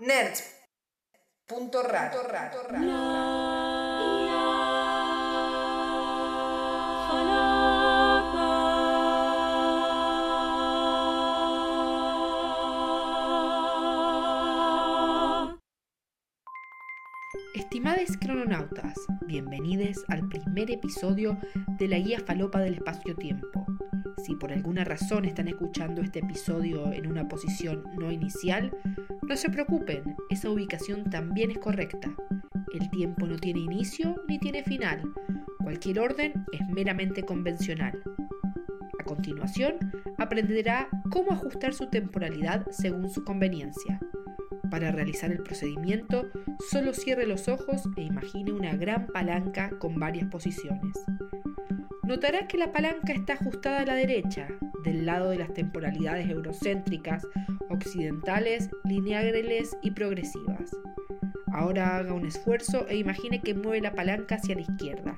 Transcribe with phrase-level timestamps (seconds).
[0.00, 0.40] Estimades
[18.20, 18.94] crononautas,
[19.26, 21.38] bienvenidos al primer episodio
[21.78, 23.66] de la guía falopa del espacio-tiempo.
[24.22, 28.76] Si por alguna razón están escuchando este episodio en una posición no inicial,
[29.22, 32.14] no se preocupen, esa ubicación también es correcta.
[32.74, 35.02] El tiempo no tiene inicio ni tiene final.
[35.62, 38.02] Cualquier orden es meramente convencional.
[38.98, 39.76] A continuación,
[40.18, 43.98] aprenderá cómo ajustar su temporalidad según su conveniencia.
[44.70, 46.30] Para realizar el procedimiento,
[46.70, 50.96] solo cierre los ojos e imagine una gran palanca con varias posiciones.
[52.04, 54.48] Notará que la palanca está ajustada a la derecha,
[54.84, 57.26] del lado de las temporalidades eurocéntricas,
[57.68, 60.70] occidentales, lineales y progresivas.
[61.52, 65.16] Ahora haga un esfuerzo e imagine que mueve la palanca hacia la izquierda.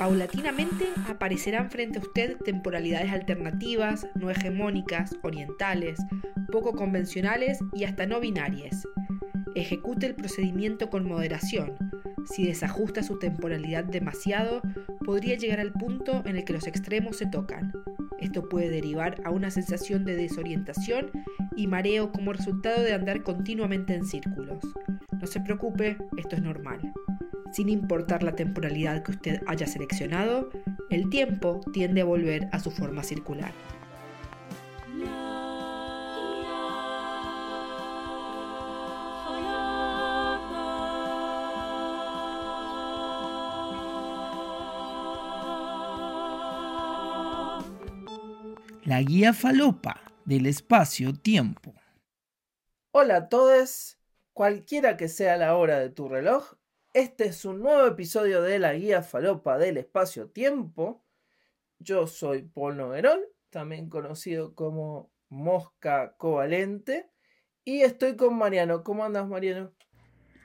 [0.00, 5.98] Paulatinamente aparecerán frente a usted temporalidades alternativas, no hegemónicas, orientales,
[6.50, 8.88] poco convencionales y hasta no binarias.
[9.54, 11.76] Ejecute el procedimiento con moderación.
[12.24, 14.62] Si desajusta su temporalidad demasiado,
[15.04, 17.70] podría llegar al punto en el que los extremos se tocan.
[18.20, 21.10] Esto puede derivar a una sensación de desorientación
[21.56, 24.64] y mareo como resultado de andar continuamente en círculos.
[25.20, 26.90] No se preocupe, esto es normal.
[27.52, 30.50] Sin importar la temporalidad que usted haya seleccionado,
[30.88, 33.52] el tiempo tiende a volver a su forma circular.
[48.84, 51.74] La guía falopa del espacio-tiempo.
[52.92, 53.98] Hola a todos,
[54.32, 56.59] cualquiera que sea la hora de tu reloj,
[56.92, 61.04] este es un nuevo episodio de la guía falopa del espacio-tiempo.
[61.78, 67.08] Yo soy Paul Noguerol, también conocido como Mosca Covalente,
[67.64, 68.82] y estoy con Mariano.
[68.82, 69.72] ¿Cómo andas, Mariano?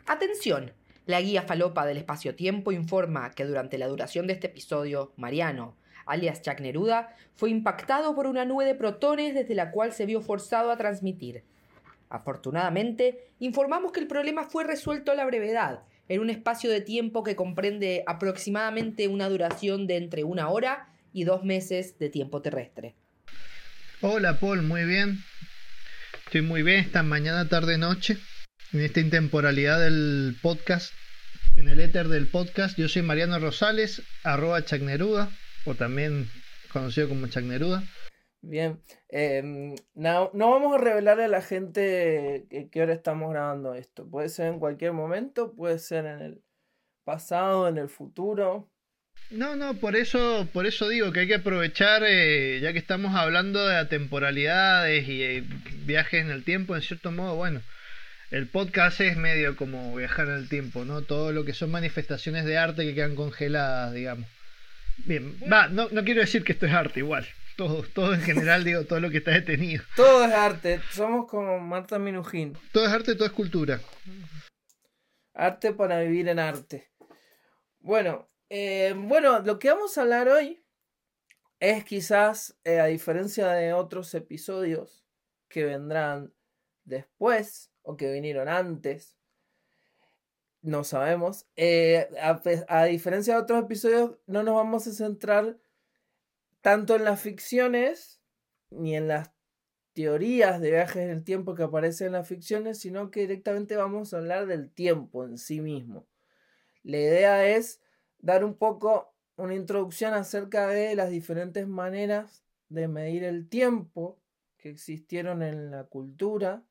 [0.05, 0.73] Atención,
[1.07, 5.75] la guía falopa del espacio-tiempo informa que durante la duración de este episodio, Mariano,
[6.05, 10.21] alias Jack Neruda, fue impactado por una nube de protones desde la cual se vio
[10.21, 11.43] forzado a transmitir.
[12.09, 17.23] Afortunadamente, informamos que el problema fue resuelto a la brevedad en un espacio de tiempo
[17.23, 22.95] que comprende aproximadamente una duración de entre una hora y dos meses de tiempo terrestre.
[24.01, 25.23] Hola Paul, muy bien.
[26.25, 28.17] Estoy muy bien esta mañana, tarde, noche,
[28.73, 30.93] en esta intemporalidad del podcast,
[31.55, 32.77] en el éter del podcast.
[32.77, 35.29] Yo soy Mariano Rosales, arroba Chagneruda,
[35.65, 36.29] o también
[36.71, 37.83] conocido como Chagneruda.
[38.41, 38.79] Bien,
[39.09, 44.07] em, no, no, vamos a revelarle a la gente qué hora estamos grabando esto.
[44.07, 46.43] Puede ser en cualquier momento, puede ser en el
[47.03, 48.69] pasado, en el futuro.
[49.31, 53.15] No, no, por eso, por eso digo que hay que aprovechar, eh, ya que estamos
[53.15, 55.43] hablando de temporalidades y eh,
[55.85, 57.61] viajes en el tiempo, en cierto modo, bueno,
[58.29, 61.01] el podcast es medio como viajar en el tiempo, ¿no?
[61.01, 64.27] Todo lo que son manifestaciones de arte que quedan congeladas, digamos.
[64.97, 67.27] Bien, va, no, no quiero decir que esto es arte igual.
[67.55, 69.83] Todo, todo en general, digo, todo lo que está detenido.
[69.95, 72.57] Todo es arte, somos como Marta Minujín.
[72.73, 73.79] Todo es arte, todo es cultura.
[75.33, 76.91] Arte para vivir en arte.
[77.79, 80.65] Bueno, eh, bueno, lo que vamos a hablar hoy
[81.61, 85.05] es quizás, eh, a diferencia de otros episodios
[85.47, 86.33] que vendrán
[86.83, 89.15] después o que vinieron antes,
[90.61, 95.57] no sabemos, eh, a, a diferencia de otros episodios, no nos vamos a centrar
[96.65, 98.23] tanto en las ficciones
[98.71, 99.31] ni en las
[99.93, 104.11] teorías de viajes en el tiempo que aparecen en las ficciones, sino que directamente vamos
[104.11, 106.07] a hablar del tiempo en sí mismo.
[106.81, 107.83] La idea es
[108.17, 114.19] dar un poco una introducción acerca de las diferentes maneras de medir el tiempo
[114.57, 116.65] que existieron en la cultura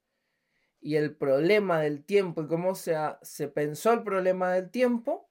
[0.80, 5.30] y el problema del tiempo y cómo se, se pensó el problema del tiempo.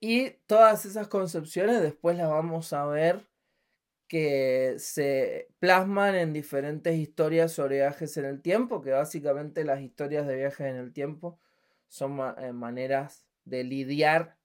[0.00, 3.35] Y todas esas concepciones después las vamos a ver
[4.08, 10.26] que se plasman en diferentes historias sobre viajes en el tiempo, que básicamente las historias
[10.26, 11.38] de viajes en el tiempo
[11.88, 14.36] son eh, maneras de lidiar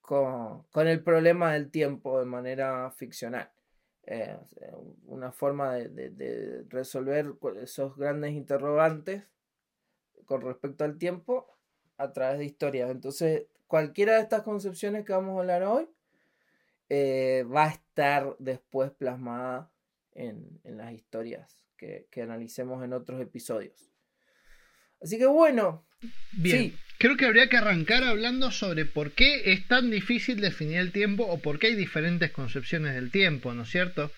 [0.00, 3.50] con, el problema del tiempo de manera ficcional.
[4.04, 4.36] Eh,
[5.06, 9.22] una forma de, resolver esos grandes interrogantes
[10.24, 11.46] con respecto al tiempo
[11.96, 12.90] a través de historias.
[12.90, 15.88] Entonces, cualquiera de estas concepciones que vamos a hablar hoy
[16.88, 17.89] eh, va a estar
[18.38, 19.70] después plasmada
[20.12, 23.90] en, las historias que, analicemos en otros episodios.
[25.00, 25.84] Así que bueno,
[26.32, 26.70] Bien.
[26.70, 26.76] Sí.
[26.98, 31.24] Creo que habría que arrancar hablando sobre por qué es tan difícil definir el tiempo
[31.24, 34.12] o por qué hay diferentes concepciones del tiempo, ¿no es cierto?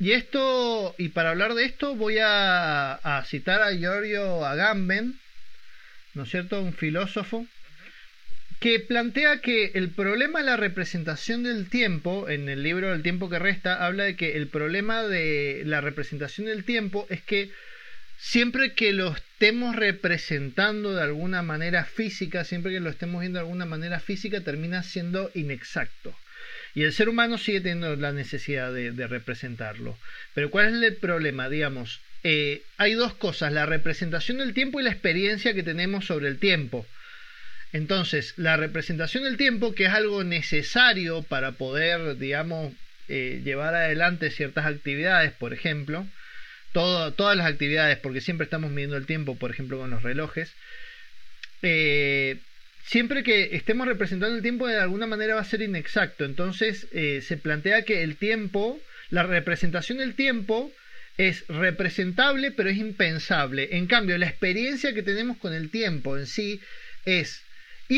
[0.00, 5.20] Y esto, y para hablar de esto, voy a, a citar a Giorgio Agamben,
[6.14, 6.60] ¿no es cierto?
[6.60, 7.46] Un filósofo
[8.62, 13.28] que plantea que el problema de la representación del tiempo, en el libro El tiempo
[13.28, 17.50] que resta, habla de que el problema de la representación del tiempo es que
[18.18, 23.46] siempre que lo estemos representando de alguna manera física, siempre que lo estemos viendo de
[23.46, 26.16] alguna manera física, termina siendo inexacto.
[26.72, 29.98] Y el ser humano sigue teniendo la necesidad de, representarlo.
[30.34, 31.48] Pero ¿cuál es el problema?
[31.48, 36.28] Digamos, eh, hay dos cosas, la representación del tiempo y la experiencia que tenemos sobre
[36.28, 36.86] el tiempo.
[37.72, 42.74] Entonces, la representación del tiempo, que es algo necesario para poder, digamos,
[43.08, 46.06] eh, llevar adelante ciertas actividades, por ejemplo,
[46.72, 50.54] todas las actividades, porque siempre estamos midiendo el tiempo, por ejemplo, con los relojes,
[51.62, 52.38] eh,
[52.84, 56.24] siempre que estemos representando el tiempo de alguna manera va a ser inexacto.
[56.24, 58.80] Entonces, eh, se plantea que el tiempo,
[59.10, 60.72] la representación del tiempo,
[61.18, 63.76] es representable, pero es impensable.
[63.76, 66.60] En cambio, la experiencia que tenemos con el tiempo en sí
[67.04, 67.42] es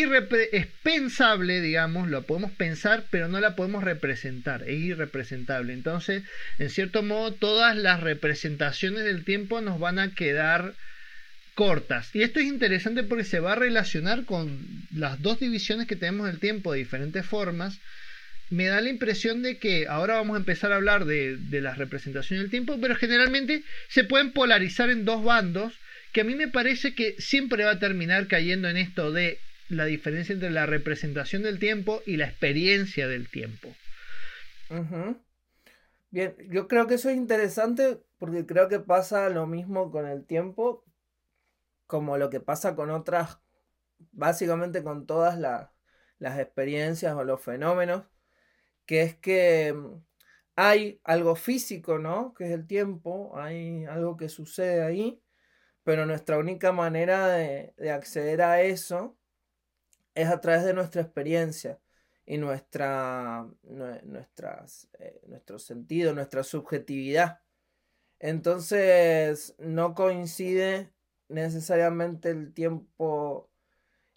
[0.02, 5.73] es pensable, digamos, lo podemos pensar, pero no la podemos representar, es irrepresentable.
[5.73, 6.23] Entonces,
[6.58, 10.75] en cierto modo, todas las representaciones del tiempo nos van a quedar
[11.55, 12.14] cortas.
[12.14, 16.26] Y esto es interesante porque se va a relacionar con las dos divisiones que tenemos
[16.26, 17.79] del tiempo de diferentes formas.
[18.50, 21.79] Me da la impresión de que ahora vamos a empezar a hablar de, de las
[21.79, 25.75] representaciones del tiempo, pero generalmente se pueden polarizar en dos bandos
[26.12, 29.38] que a mí me parece que siempre va a terminar cayendo en esto de
[29.69, 33.75] la diferencia entre la representación del tiempo y la experiencia del tiempo.
[36.11, 40.25] Bien, yo creo que eso es interesante porque creo que pasa lo mismo con el
[40.25, 40.84] tiempo
[41.87, 43.40] como lo que pasa con otras,
[44.12, 48.05] básicamente con todas las experiencias o los fenómenos,
[48.87, 50.02] que es que mm,
[50.56, 52.34] hay algo físico, ¿no?
[52.34, 55.22] Que es el tiempo, hay algo que sucede ahí,
[55.82, 59.19] pero nuestra única manera de, de acceder a eso
[60.14, 61.78] es a través de nuestra experiencia
[62.26, 67.40] y nuestra, nuestras, eh, nuestro sentido, nuestra subjetividad.
[68.19, 70.93] Entonces no coincide
[71.28, 73.50] necesariamente el tiempo,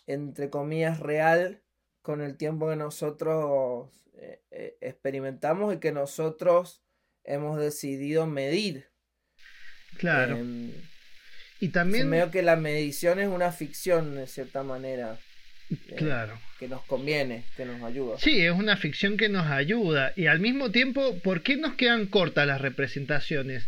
[0.05, 1.61] entre comillas, real
[2.01, 6.81] con el tiempo que nosotros eh, eh, experimentamos y que nosotros
[7.25, 8.89] hemos decidido medir.
[9.97, 10.37] Claro.
[10.37, 10.71] Em,
[11.59, 12.09] y también...
[12.09, 15.19] Veo que la medición es una ficción, de cierta manera.
[15.97, 16.39] Claro.
[16.59, 18.17] que nos conviene, que nos ayuda.
[18.17, 20.13] Sí, es una ficción que nos ayuda.
[20.15, 23.67] Y al mismo tiempo, ¿por qué nos quedan cortas las representaciones?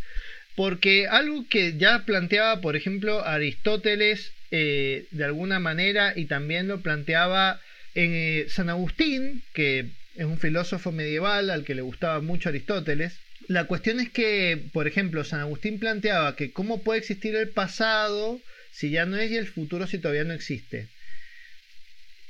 [0.56, 6.82] Porque algo que ya planteaba, por ejemplo, Aristóteles eh, de alguna manera y también lo
[6.82, 7.62] planteaba
[7.94, 13.22] en eh, San Agustín, que es un filósofo medieval al que le gustaba mucho Aristóteles.
[13.48, 18.42] La cuestión es que, por ejemplo, San Agustín planteaba que cómo puede existir el pasado
[18.72, 20.90] si ya no es y el futuro si todavía no existe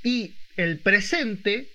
[0.04, 1.68] y el presente,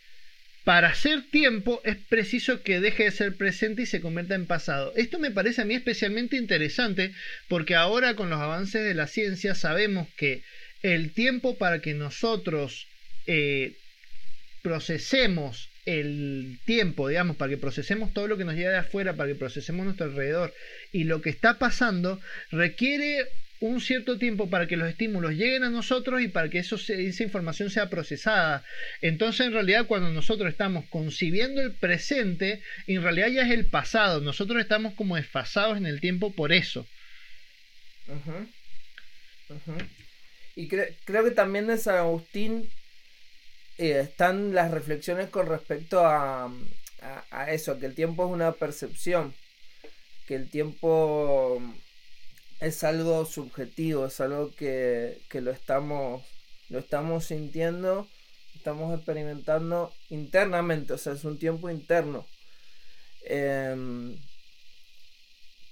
[0.65, 4.93] para ser tiempo, es preciso que deje de ser presente y se convierta en pasado.
[4.97, 7.13] Esto me parece a mí especialmente interesante
[7.49, 10.43] porque ahora con los avances de la ciencia sabemos que
[10.83, 12.87] el tiempo para que nosotros
[13.27, 13.77] eh,
[14.63, 19.31] procesemos el tiempo, digamos, para que procesemos todo lo que nos llega de afuera, para
[19.31, 20.55] que procesemos nuestro alrededor
[20.93, 23.27] y lo que está pasando, requiere
[23.65, 27.23] un cierto tiempo para que los estímulos lleguen a nosotros y para que eso esa
[27.23, 28.63] información sea procesada.
[29.01, 34.21] Entonces, en realidad, cuando nosotros estamos concibiendo el presente, en realidad ya es el pasado.
[34.21, 36.87] Nosotros estamos como desfasados en el tiempo por eso.
[40.57, 42.69] Y creo que también de San Agustín
[43.79, 46.53] eh, están las reflexiones con respecto a,
[47.31, 49.33] a eso, que el tiempo es una percepción,
[50.27, 51.63] que el tiempo
[52.61, 56.23] es algo subjetivo, es algo que, lo, estamos,
[56.69, 58.09] lo estamos sintiendo,
[58.55, 62.27] estamos experimentando internamente, o sea, es un tiempo interno.
[63.27, 64.17] Em,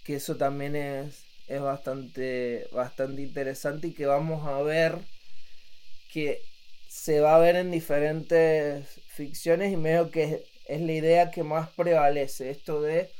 [0.04, 4.98] que eso también es, es bastante, bastante interesante y que vamos a ver
[6.12, 6.42] que
[6.88, 11.70] se va a ver en diferentes ficciones y medio que es la idea que más
[11.70, 13.10] prevalece, esto de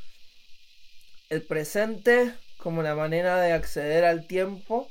[1.30, 4.88] el presente como la manera de acceder al tiempo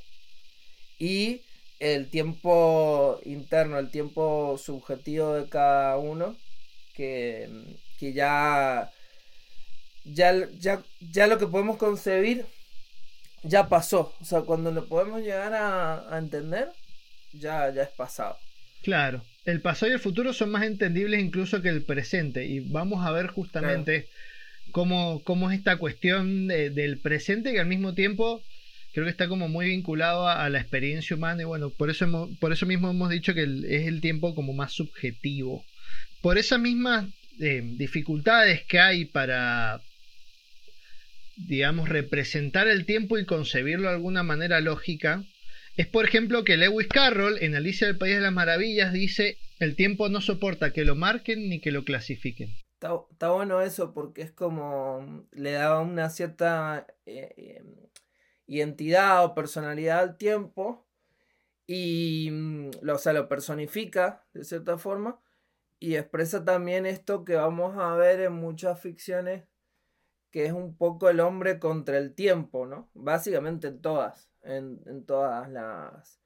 [0.99, 1.41] y
[1.79, 6.35] el tiempo interno, el tiempo subjetivo de cada uno,
[6.93, 7.49] que,
[8.01, 8.91] ya,
[10.03, 12.45] ya, ya, ya lo que podemos concebir
[13.41, 14.13] ya pasó.
[14.19, 16.67] O sea, cuando lo podemos llegar a, entender,
[17.31, 18.37] ya, ya es pasado.
[18.83, 19.23] Claro.
[19.45, 22.45] El pasado y el futuro son más entendibles incluso que el presente.
[22.45, 24.09] Y vamos a ver justamente
[24.71, 28.43] cómo, es esta cuestión del presente que al mismo tiempo
[28.93, 31.41] creo que está como muy vinculado a, la experiencia humana.
[31.41, 34.73] Y bueno, por eso, por eso mismo hemos dicho que es el tiempo como más
[34.73, 35.65] subjetivo.
[36.21, 37.05] Por esas mismas
[37.39, 39.81] eh, dificultades que hay para,
[41.35, 45.23] digamos, representar el tiempo y concebirlo de alguna manera lógica,
[45.77, 49.75] es por ejemplo que Lewis Carroll en Alicia del País de las Maravillas dice, el
[49.75, 52.49] tiempo no soporta que lo marquen ni que lo clasifiquen.
[52.81, 57.75] Está, bueno eso porque es como le da una cierta eh, em,
[58.47, 60.87] identidad o personalidad al tiempo
[61.67, 65.19] y mm, lo, o sea, lo personifica de cierta forma
[65.79, 69.43] y expresa también esto que vamos a ver en muchas ficciones
[70.31, 72.89] que es un poco el hombre contra el tiempo, ¿no?
[72.93, 76.21] Básicamente en todas, en, todas las,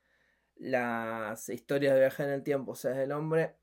[0.56, 2.74] las historias de viaje en el tiempo.
[2.74, 3.56] O sea, es el hombre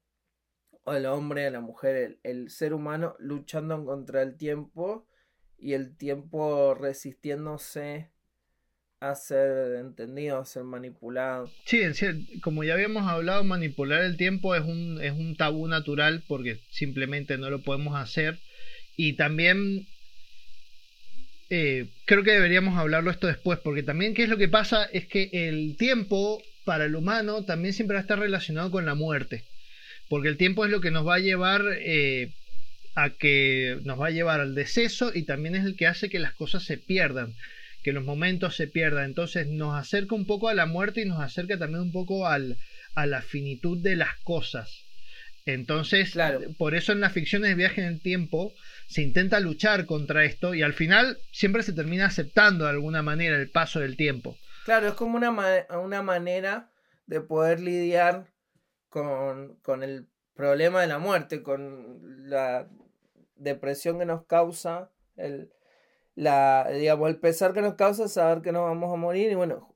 [0.86, 5.06] el hombre, la mujer, el, ser humano luchando contra el tiempo
[5.58, 8.10] y el tiempo resistiéndose
[9.00, 11.50] a ser entendido, a ser manipulado.
[11.64, 11.80] Sí,
[12.42, 17.38] como ya habíamos hablado, manipular el tiempo es un, es un tabú natural porque simplemente
[17.38, 18.38] no lo podemos hacer.
[18.96, 19.86] Y también
[21.54, 25.06] eh, creo que deberíamos hablarlo esto después, porque también qué es lo que pasa es
[25.06, 29.44] que el tiempo para el humano también siempre va a estar relacionado con la muerte,
[30.12, 32.34] porque el tiempo es lo que nos va a llevar eh,
[32.94, 36.18] a que nos va a llevar al deceso y también es el que hace que
[36.18, 37.32] las cosas se pierdan,
[37.82, 41.18] que los momentos se pierdan, entonces nos acerca un poco a la muerte y nos
[41.22, 42.58] acerca también un poco al,
[42.94, 44.84] a la finitud de las cosas.
[45.46, 46.12] Entonces,
[46.58, 48.52] por eso en las ficciones de viaje en el tiempo
[48.88, 53.36] se intenta luchar contra esto y al final siempre se termina aceptando de alguna manera
[53.36, 54.36] el paso del tiempo.
[54.66, 55.30] Claro, es como una,
[55.70, 56.68] una manera
[57.06, 58.31] de poder lidiar
[58.92, 62.68] con, con el problema de la muerte, con la
[63.36, 65.50] depresión que nos causa, el,
[66.14, 69.32] la, digamos, el pesar que nos causa saber que nos vamos a morir.
[69.32, 69.74] Y bueno,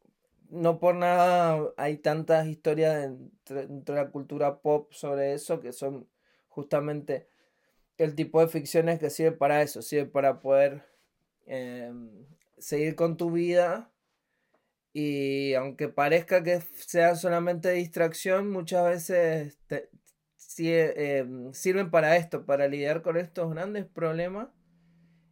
[0.50, 3.11] no por nada hay tantas historias
[3.49, 6.06] dentro, de la cultura pop sobre eso que son
[6.49, 7.26] justamente
[7.96, 10.85] el tipo de ficciones que sirve para eso, sirve para poder
[11.46, 12.26] em,
[12.58, 13.90] seguir con tu vida
[14.99, 19.59] y aunque parezca que sea solamente distracción, muchas veces
[20.57, 24.49] em, sirven para esto, para lidiar con estos grandes problemas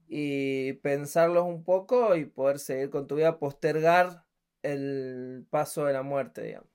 [0.07, 4.27] y pensarlos un poco y poder seguir con tu vida, postergar
[4.61, 6.69] el paso de la muerte, digamos.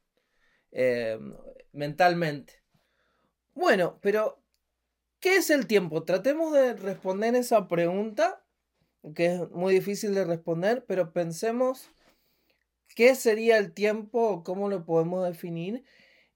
[0.72, 1.19] Eh,
[1.72, 2.63] mentalmente.
[3.53, 4.41] Bueno, pero
[5.19, 6.05] ¿qué es el tiempo?
[6.05, 8.43] Tratemos de responder esa pregunta,
[9.13, 11.91] que es muy difícil de responder, pero pensemos
[12.99, 15.85] qué sería el tiempo, cómo lo podemos definir,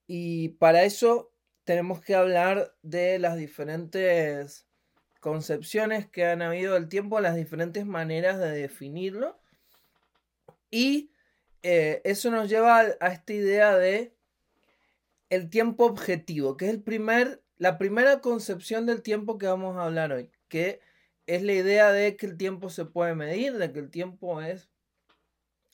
[0.07, 1.29] y para eso
[1.65, 4.65] tenemos que hablar de las diferentes
[5.19, 9.37] concepciones que han habido del tiempo, las diferentes maneras de definirlo,
[10.71, 11.11] y
[11.63, 14.15] eh, eso nos lleva a, esta idea de
[15.29, 19.83] el tiempo objetivo, que es el primer, la primera concepción del tiempo que vamos a
[19.83, 20.79] hablar hoy, que
[21.25, 24.69] es la idea de que el tiempo se puede medir, de que el tiempo es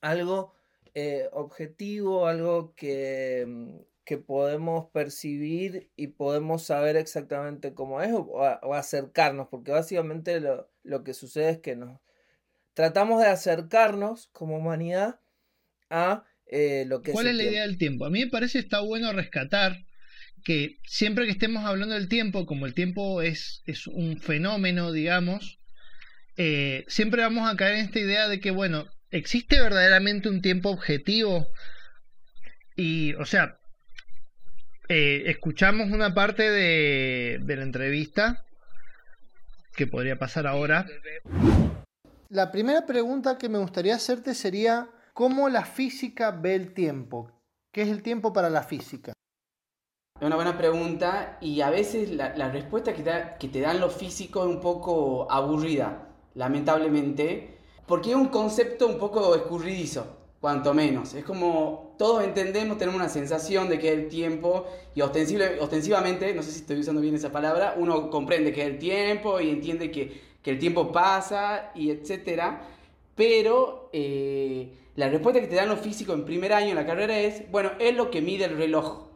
[0.01, 0.57] algo
[0.93, 8.73] eh, objetivo, algo que, mm, que, podemos percibir y podemos saber exactamente cómo es o,
[8.73, 11.99] acercarnos, porque básicamente lo, lo, que sucede es que nos
[12.73, 15.19] tratamos de acercarnos como humanidad
[15.89, 18.05] a eh, lo que ¿Cuál es, la idea del tiempo?
[18.05, 19.77] A mí me parece está bueno rescatar
[20.43, 25.59] que siempre que estemos hablando del tiempo, como el tiempo es, es un fenómeno, digamos,
[26.37, 30.69] eh, siempre vamos a caer en esta idea de que, bueno, ¿existe verdaderamente un tiempo
[30.69, 31.47] objetivo?
[32.75, 33.59] Y, o sea,
[34.87, 38.45] eh, escuchamos una parte de, de la entrevista
[39.75, 40.85] que podría pasar ahora.
[42.29, 44.89] La primera pregunta que me gustaría hacerte sería,
[45.19, 47.29] ¿Cómo la física ve el tiempo?
[47.73, 49.11] ¿Qué es el tiempo para la física?
[50.17, 53.93] Es una buena pregunta y a veces la, respuesta que te, que te dan los
[53.93, 57.58] físicos es un poco aburrida, lamentablemente,
[57.89, 60.05] porque es un concepto un poco escurridizo,
[60.39, 61.13] cuanto menos.
[61.15, 64.65] Es como todos entendemos, tenemos una sensación de que es el tiempo
[64.95, 68.77] y ostensivamente, no sé si estoy usando bien esa palabra, uno comprende que es el
[68.77, 72.61] tiempo y entiende que, que el tiempo pasa y etcétera,
[73.15, 73.89] pero...
[73.91, 77.49] Eh, la respuesta que te dan los físicos en primer año en la carrera es,
[77.49, 79.08] bueno, es lo que mide el reloj.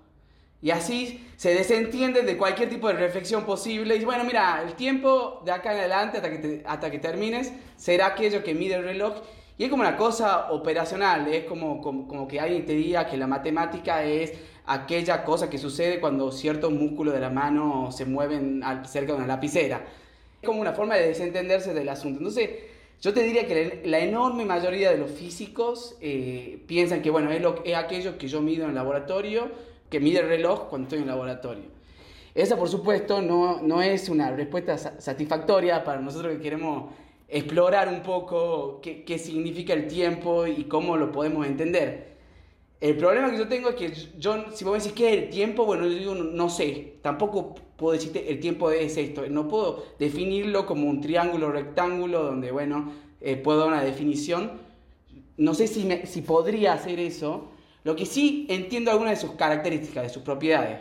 [0.64, 3.98] Y así se desentienden de cualquier tipo de reflexión posible.
[3.98, 8.08] Y bueno, mira, el tiempo de acá en adelante hasta que, hasta que termines será
[8.08, 9.16] aquello que mide el reloj.
[9.58, 13.28] Y es como una cosa operacional, es como, como, que alguien te diga que la
[13.28, 14.32] matemática es
[14.66, 19.28] aquella cosa que sucede cuando ciertos músculos de la mano se mueven cerca de una
[19.28, 19.84] lapicera.
[20.42, 22.20] Es como una forma de desentenderse del asunto.
[22.20, 22.50] Entonces,
[23.02, 27.42] yo te diría que la enorme mayoría de los físicos eh, piensan que, bueno, es,
[27.42, 30.98] lo, es aquello que yo mido en el laboratorio, que mide el reloj cuando estoy
[30.98, 31.66] en el laboratorio.
[32.34, 36.92] Esa, por supuesto, no, no es una respuesta satisfactoria para nosotros que queremos
[37.28, 42.16] explorar un poco qué, qué, significa el tiempo y cómo lo podemos entender.
[42.82, 45.30] El problema que yo tengo es que yo, si vos me decís qué es el
[45.30, 49.86] tiempo, bueno, yo digo, no, sé, tampoco puedo decirte el tiempo es esto, no puedo
[50.00, 54.54] definirlo como un triángulo rectángulo donde, bueno, eh, puedo dar una definición.
[55.38, 57.53] No sé si, si podría hacer eso,
[57.84, 60.80] lo que sí entiendo algunas de sus características, de sus propiedades.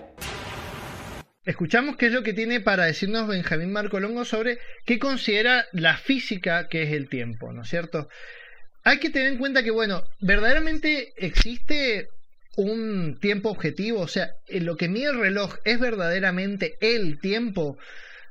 [1.44, 5.96] Escuchamos qué es lo que tiene para decirnos Benjamín Marco Longo sobre qué considera la
[5.96, 8.08] física que es el tiempo, ¿no es cierto?
[8.84, 12.08] Hay que tener en cuenta que, bueno, verdaderamente existe
[12.56, 17.76] un tiempo objetivo, o sea, lo que mide el reloj es verdaderamente el tiempo,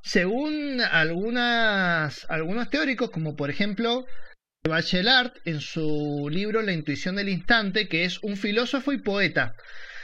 [0.02, 4.06] según algunas, algunos teóricos, como por ejemplo
[4.64, 9.56] Bachelard en su libro La intuición del instante, que es un filósofo y poeta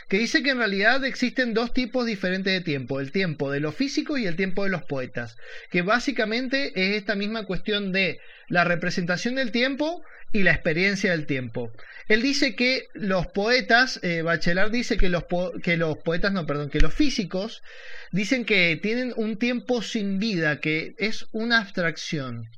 [0.09, 3.71] que dice que en realidad existen dos tipos diferentes de tiempo, el tiempo de lo
[3.71, 5.35] físico y el tiempo de los poetas,
[5.69, 11.27] que básicamente es esta misma cuestión de la representación del tiempo y la experiencia del
[11.27, 11.71] tiempo.
[12.07, 15.25] Él dice que los poetas, eh, Bachelard dice que los,
[15.61, 17.61] que los poetas, no, perdón, que los físicos
[18.11, 22.49] dicen que tienen un tiempo sin vida, que es una abstracción.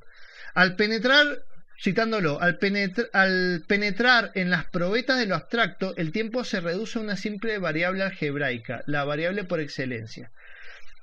[0.54, 1.42] Al penetrar
[1.82, 7.16] Citándolo, al, penetrar en las probetas de lo abstracto, el tiempo se reduce a una
[7.16, 10.30] simple variable algebraica, la variable por excelencia.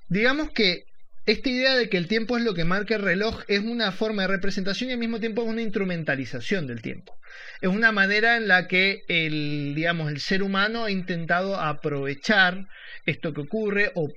[0.07, 0.83] Digamos que
[1.25, 4.21] esta idea de que el tiempo es lo que marca el reloj es una forma
[4.21, 7.17] de representación y al mismo tiempo es una instrumentalización del tiempo.
[7.59, 12.67] Es una manera en la que el, digamos, el ser humano ha intentado aprovechar
[13.05, 14.09] esto que ocurre o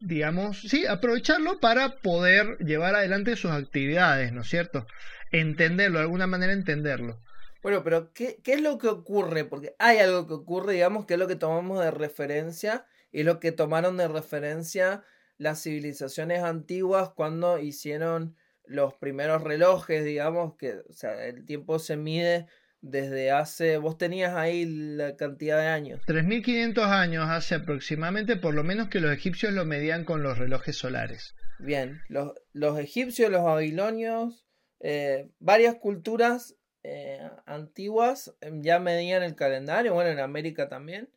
[0.00, 4.86] digamos, sí, aprovecharlo para poder llevar adelante sus actividades, ¿no es cierto?
[5.32, 7.20] Entenderlo, de alguna manera entenderlo.
[7.62, 9.44] Bueno, pero ¿qué, ¿qué, es lo que ocurre?
[9.44, 13.40] Porque hay algo que ocurre, digamos, que es lo que tomamos de referencia y lo
[13.40, 15.02] que tomaron de referencia
[15.38, 21.96] las civilizaciones antiguas cuando hicieron los primeros relojes, digamos, que o sea, el tiempo se
[21.96, 22.46] mide
[22.80, 26.00] desde hace, vos tenías ahí la cantidad de años.
[26.06, 30.76] 3.500 años hace aproximadamente, por lo menos que los egipcios lo medían con los relojes
[30.76, 31.34] solares.
[31.58, 34.45] Bien, los, los egipcios, los babilonios,
[34.88, 41.10] eh, varias culturas eh, antiguas em, ya medían el calendario, bueno, en América también.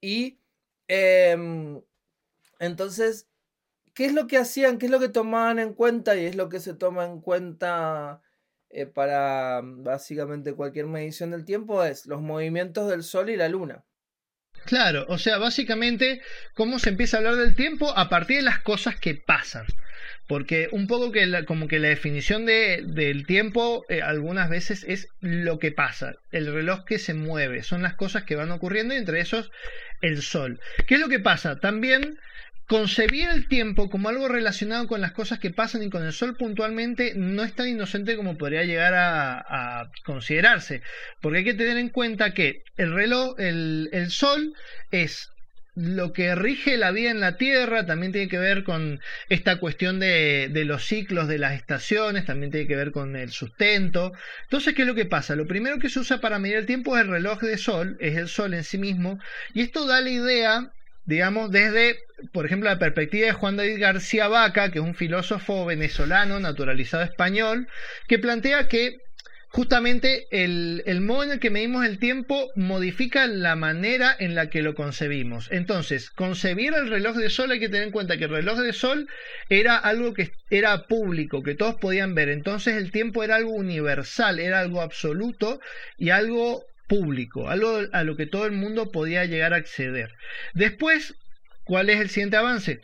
[0.00, 0.38] Y
[0.86, 1.82] em,
[2.60, 3.26] entonces,
[3.94, 4.78] ¿qué es lo que hacían?
[4.78, 6.14] ¿Qué es lo que tomaban en cuenta?
[6.14, 8.22] Y es lo que se toma en cuenta
[8.70, 13.84] eh, para básicamente cualquier medición del tiempo, es los movimientos del Sol y la Luna.
[14.64, 16.20] Claro, o sea, básicamente,
[16.54, 17.96] ¿cómo se empieza a hablar del tiempo?
[17.96, 19.66] A partir de las cosas que pasan.
[20.26, 25.08] Porque un poco que como que la definición de, del tiempo eh, algunas veces es
[25.20, 28.98] lo que pasa, el reloj que se mueve, son las cosas que van ocurriendo y
[28.98, 29.50] entre esos
[30.02, 30.60] el sol.
[30.86, 31.60] ¿Qué es lo que pasa?
[31.60, 32.18] También
[32.68, 36.36] concebir el tiempo como algo relacionado con las cosas que pasan y con el sol
[36.36, 40.82] puntualmente no es tan inocente como podría llegar a, considerarse.
[41.20, 44.52] Porque hay que tener en cuenta que el reloj, el, el sol
[44.90, 45.30] es
[45.78, 50.00] lo que rige la vida en la Tierra también tiene que ver con esta cuestión
[50.00, 54.12] de, de, los ciclos de las estaciones, también tiene que ver con el sustento.
[54.42, 55.36] Entonces, ¿qué es lo que pasa?
[55.36, 58.16] Lo primero que se usa para medir el tiempo es el reloj de sol, es
[58.16, 59.20] el sol en sí mismo,
[59.54, 60.72] y esto da la idea,
[61.08, 61.96] digamos, desde,
[62.34, 67.02] por ejemplo, la perspectiva de Juan David García Vaca, que es un filósofo venezolano naturalizado
[67.02, 67.66] español,
[68.06, 68.98] que plantea que
[69.48, 74.60] justamente el, modo en el que medimos el tiempo modifica la manera en la que
[74.60, 75.48] lo concebimos.
[75.50, 78.74] Entonces, concebir el reloj de sol hay que tener en cuenta que el reloj de
[78.74, 79.08] sol
[79.48, 82.28] era algo que era público, que todos podían ver.
[82.28, 85.58] Entonces el tiempo era algo universal, era algo absoluto
[85.96, 90.14] y algo público, algo a lo que todo el mundo podía llegar a acceder.
[90.54, 91.14] Después,
[91.64, 92.80] ¿cuál es el siguiente avance?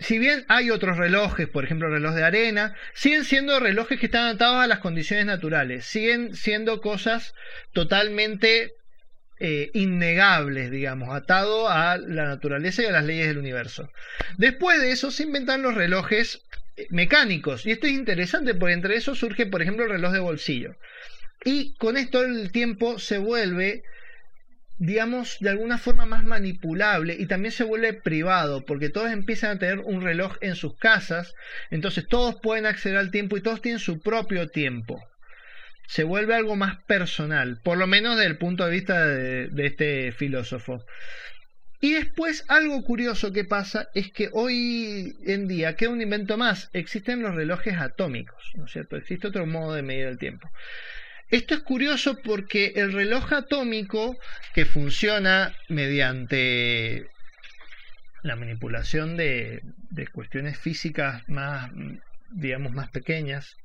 [0.00, 4.06] si bien hay otros relojes, por ejemplo el reloj de arena, siguen siendo relojes que
[4.06, 7.34] están atados a las condiciones naturales, siguen siendo cosas
[7.72, 8.72] totalmente
[9.40, 13.88] eh, innegables, digamos, atado a la naturaleza y a las leyes del universo.
[14.36, 16.42] Después de eso se inventan los relojes
[16.76, 20.20] eh, mecánicos, y esto es interesante porque entre esos surge, por ejemplo, el reloj de
[20.20, 20.76] bolsillo.
[21.44, 23.84] Y con esto el tiempo se vuelve
[24.78, 29.58] digamos, de alguna forma más manipulable y también se vuelve privado, porque todos empiezan a
[29.58, 31.34] tener un reloj en sus casas,
[31.70, 35.02] entonces todos pueden acceder al tiempo y todos tienen su propio tiempo.
[35.86, 40.12] se vuelve algo más personal, por lo menos desde el punto de vista de, este
[40.12, 40.82] filósofo.
[41.78, 46.70] Y después algo curioso que pasa es que hoy en día queda un invento más.
[46.72, 48.96] Existen los relojes atómicos, ¿no es cierto?
[48.96, 50.48] Existe otro modo de medir el tiempo.
[51.34, 54.20] Esto es curioso porque el reloj atómico
[54.52, 57.10] que funciona mediante
[58.22, 61.72] la manipulación de, de cuestiones físicas más,
[62.30, 63.58] digamos, más pequeñas,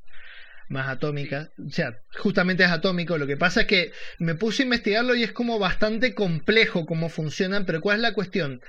[0.68, 1.52] más atómicas.
[1.64, 3.20] O sea, justamente es atómico.
[3.20, 7.08] Lo que pasa es que me puse a investigarlo y es como bastante complejo cómo
[7.08, 8.62] funcionan, pero ¿cuál es la cuestión?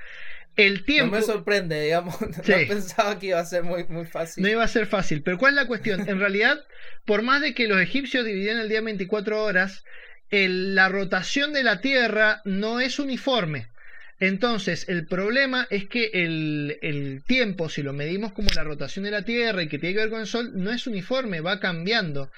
[0.55, 1.15] El tiempo.
[1.15, 2.15] No me sorprende, digamos.
[2.43, 2.51] Sí.
[2.51, 4.43] No pensaba que iba a ser muy, muy fácil.
[4.43, 5.23] No iba a ser fácil.
[5.23, 6.07] Pero ¿cuál es la cuestión?
[6.09, 6.59] En realidad,
[7.05, 9.83] por más de que los egipcios dividían el día en 24 horas,
[10.29, 13.67] el- la rotación de la Tierra no es uniforme.
[14.19, 19.09] Entonces, el problema es que el, el tiempo, si lo medimos como la rotación de
[19.11, 22.29] la Tierra y que tiene que ver con el Sol, no es uniforme, va cambiando.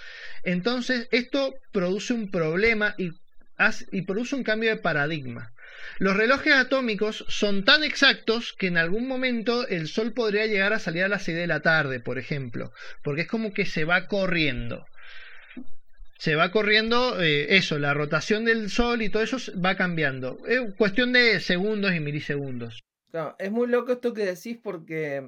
[0.43, 3.09] Entonces, esto produce un problema y,
[3.57, 5.51] hace- y produce un cambio de paradigma.
[5.99, 10.79] Los relojes atómicos son tan exactos que en algún momento el Sol podría llegar a
[10.79, 12.71] salir a las 6 de la tarde, por ejemplo,
[13.03, 14.85] porque es como que se va corriendo.
[16.17, 20.37] Se va corriendo eh, eso, la rotación del Sol y todo eso va cambiando.
[20.47, 22.81] Es cuestión de segundos y milisegundos.
[23.11, 25.27] Claro, es muy loco esto que decís porque,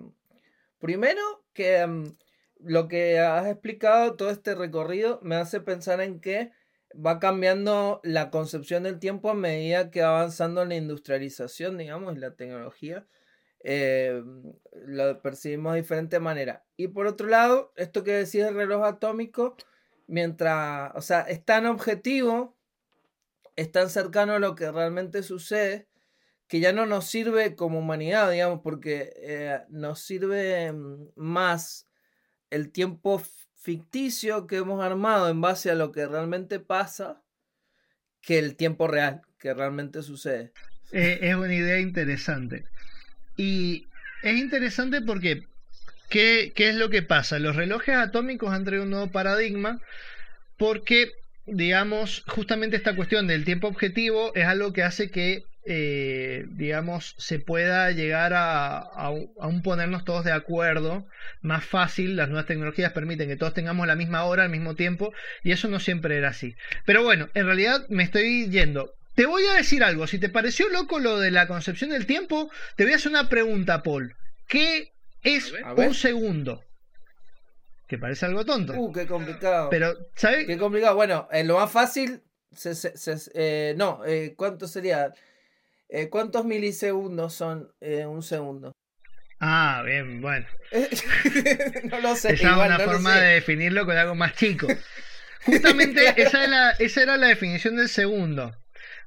[0.79, 1.21] primero,
[1.53, 2.15] que mm,
[2.63, 6.51] lo que has explicado, todo este recorrido, me hace pensar en que
[7.03, 12.19] va cambiando la concepción del tiempo a medida que va avanzando la industrialización, digamos, y
[12.19, 13.07] la tecnología.
[13.63, 14.23] Eh,
[14.85, 16.63] lo percibimos de diferente manera.
[16.77, 19.55] Y por otro lado, esto que decís del reloj atómico,
[20.07, 22.55] mientras, o sea, es tan objetivo,
[23.55, 25.87] es tan cercano a lo que realmente sucede,
[26.47, 31.87] que ya no nos sirve como humanidad, digamos, porque eh, nos sirve mm, más
[32.51, 33.21] el tiempo
[33.65, 37.23] ficticio que hemos armado en base a lo que realmente pasa
[38.21, 40.51] que el tiempo real que realmente sucede.
[40.91, 42.65] Eh, es una idea interesante.
[43.37, 43.87] Y
[44.21, 45.47] es interesante porque,
[46.09, 47.39] ¿qué, ¿qué es lo que pasa?
[47.39, 49.81] Los relojes atómicos han traído un nuevo paradigma
[50.57, 51.11] porque,
[51.47, 57.39] digamos, justamente esta cuestión del tiempo objetivo es algo que hace que, eh, digamos, se
[57.39, 61.07] pueda llegar a, a, un- a un ponernos todos de acuerdo
[61.41, 62.15] más fácil.
[62.15, 65.11] Las nuevas tecnologías permiten que todos tengamos la misma hora al mismo tiempo
[65.43, 66.55] y eso no siempre era así.
[66.85, 68.93] Pero bueno, en realidad me estoy yendo.
[69.15, 72.49] Te voy a decir algo, si te pareció loco lo de la concepción del tiempo,
[72.75, 74.13] te voy a hacer una pregunta, Paul.
[74.47, 74.91] ¿Qué
[75.23, 75.87] es A ver.
[75.87, 76.61] un segundo?
[77.87, 78.73] Que parece algo tonto.
[78.73, 79.69] Uh, qué complicado.
[79.69, 80.45] Pero, ¿sabes?
[80.47, 80.95] Qué complicado.
[80.95, 85.13] Bueno, eh, lo más fácil, se- se- se- eh, no, eh, ¿cuánto sería?
[85.89, 88.71] Eh, ¿Cuántos milisegundos son eh, un segundo?
[89.39, 90.45] Ah, bien, bueno.
[91.83, 92.33] no lo sé.
[92.33, 94.67] Esa es una no forma de definirlo con algo más chico.
[95.45, 98.55] Justamente esa, es la- esa era la definición del segundo.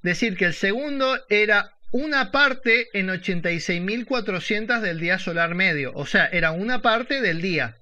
[0.02, 5.92] Decir que el segundo era una parte en 86.400 del día solar medio.
[5.94, 7.76] O sea, era una parte del día.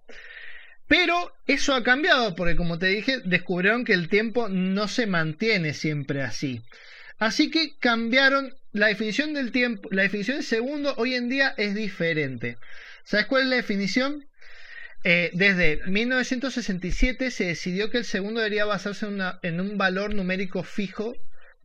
[0.88, 5.74] Pero eso ha cambiado porque, como te dije, descubrieron que el tiempo no se mantiene
[5.74, 6.62] siempre así.
[7.18, 9.88] Así que cambiaron la definición del tiempo.
[9.92, 12.56] La definición de segundo hoy en día es diferente.
[13.04, 14.26] ¿Sabes cuál es la definición?
[15.04, 20.14] Eh, desde 1967 se decidió que el segundo debería basarse en, una- en un valor
[20.14, 21.14] numérico fijo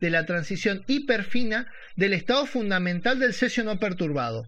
[0.00, 4.46] de la transición hiperfina del estado fundamental del cesio no perturbado.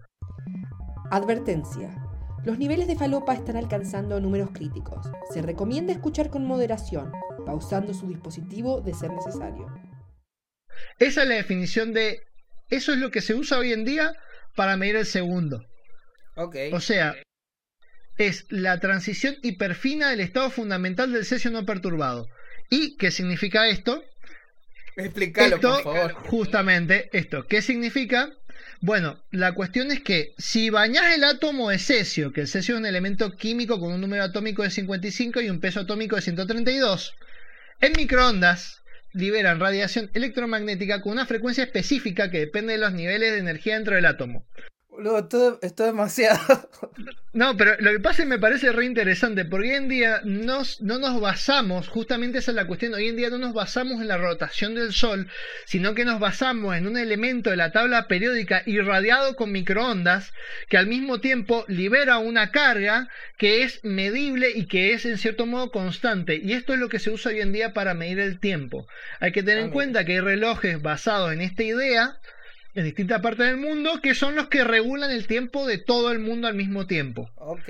[1.11, 1.95] Advertencia.
[2.45, 5.07] Los niveles de falopa están alcanzando números críticos.
[5.33, 7.11] Se recomienda escuchar con moderación,
[7.45, 9.67] pausando su dispositivo de ser necesario.
[10.99, 12.19] Esa es la definición de...
[12.69, 14.13] Eso es lo que se usa hoy en día
[14.55, 15.65] para medir el segundo.
[16.35, 16.55] Ok.
[16.71, 17.15] O sea,
[18.17, 22.27] es la transición hiperfina del estado fundamental del cesio no perturbado.
[22.69, 24.03] ¿Y qué significa esto?
[24.95, 26.13] Explícalo, esto, por favor.
[26.29, 28.29] justamente esto, ¿qué significa?
[28.79, 32.79] Bueno, la cuestión es que si bañas el átomo de cesio, que el cesio es
[32.79, 37.13] un elemento químico con un número atómico de 55 y un peso atómico de 132,
[37.81, 38.81] en microondas
[39.15, 43.95] liberan radiación electromagnética con una frecuencia específica que depende de los niveles de energía dentro
[43.95, 44.45] del átomo.
[44.95, 46.39] Boludo, esto, esto es demasiado.
[47.33, 50.21] No, pero lo que pasa es que me parece re interesante, porque hoy en día
[50.23, 53.99] nos, no nos basamos, justamente esa es la cuestión, hoy en día no nos basamos
[53.99, 55.27] en la rotación del Sol,
[55.65, 60.31] sino que nos basamos en un elemento de la tabla periódica irradiado con microondas,
[60.69, 65.45] que al mismo tiempo libera una carga que es medible y que es en cierto
[65.45, 66.39] modo constante.
[66.41, 68.87] Y esto es lo que se usa hoy en día para medir el tiempo.
[69.19, 69.73] Hay que tener Ah, en mira.
[69.73, 72.17] cuenta que hay relojes basados en esta idea
[72.75, 76.19] en distintas partes del mundo que son los que regulan el tiempo de todo el
[76.19, 77.31] mundo al mismo tiempo.
[77.37, 77.69] ok.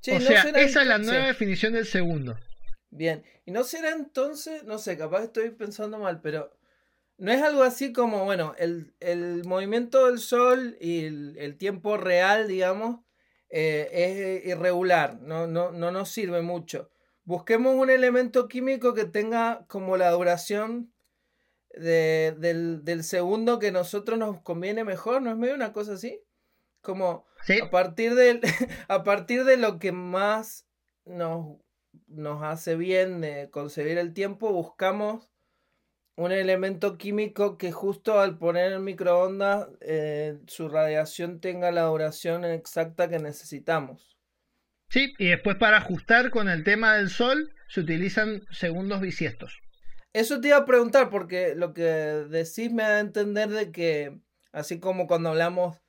[0.00, 2.38] Che, o ¿no sea, será esa es la nueva definición del segundo.
[2.90, 3.24] Bien.
[3.44, 6.52] Y no será entonces, no sé, capaz estoy pensando mal, pero
[7.16, 13.00] no es algo así como, bueno, el, movimiento del Sol y el, tiempo real, digamos,
[13.50, 16.90] eh, es irregular, no, no, no nos sirve mucho.
[17.24, 20.92] Busquemos un elemento químico que tenga como la duración
[21.78, 26.20] del, segundo que nosotros nos conviene mejor, ¿no es medio una cosa así?
[26.80, 27.26] Como
[27.62, 28.40] a, partir de,
[28.88, 30.66] a partir de lo que más
[31.04, 31.58] nos,
[32.06, 35.28] nos hace bien de concebir el tiempo, buscamos
[36.16, 42.44] un elemento químico que justo al poner en microondas eh, su radiación tenga la duración
[42.44, 44.18] exacta que necesitamos.
[44.88, 49.60] Sí, y después para ajustar con el tema del sol se utilizan segundos bisiestos.
[50.18, 54.18] Eso te iba a preguntar porque lo que decís me da a entender de que,
[54.50, 55.80] así como cuando hablamos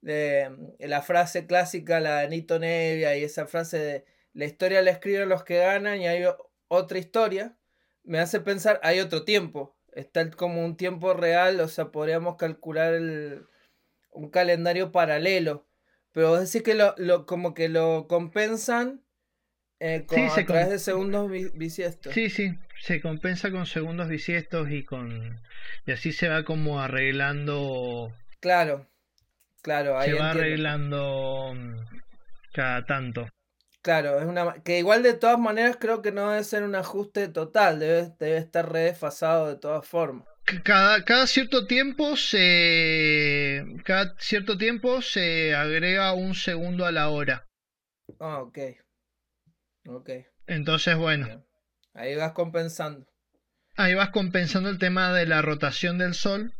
[0.00, 4.90] de la frase clásica, la de Nito Nevia y esa frase de la historia la
[4.90, 6.24] escriben los que ganan y hay
[6.66, 7.56] otra historia,
[8.02, 13.00] me hace pensar, hay otro tiempo, está como un tiempo real, o sea, podríamos calcular
[14.10, 15.68] un calendario paralelo,
[16.10, 19.04] pero vos decís que lo, como que lo compensan
[19.78, 22.12] eh, a través de segundos bisiestos.
[22.12, 25.40] Sí, sí, se compensa con segundos bisiestos y con
[25.86, 28.12] y así se va como arreglando.
[28.40, 28.86] Claro,
[29.62, 31.76] claro, ahí se va arreglando mm,
[32.52, 33.28] cada tanto.
[33.82, 37.28] Claro, es una que igual de todas maneras creo que no debe ser un ajuste
[37.28, 40.26] total, debe, debe estar redesfasado de todas formas.
[40.64, 47.46] Cada, cada cierto tiempo se cada cierto tiempo se agrega un segundo a la hora.
[48.18, 48.58] Ah, ok.
[49.88, 50.10] Ok.
[50.46, 51.44] Entonces, bueno.
[51.98, 53.06] Ahí vas compensando.
[53.76, 56.52] Ahí vas compensando el tema de la rotación del Sol,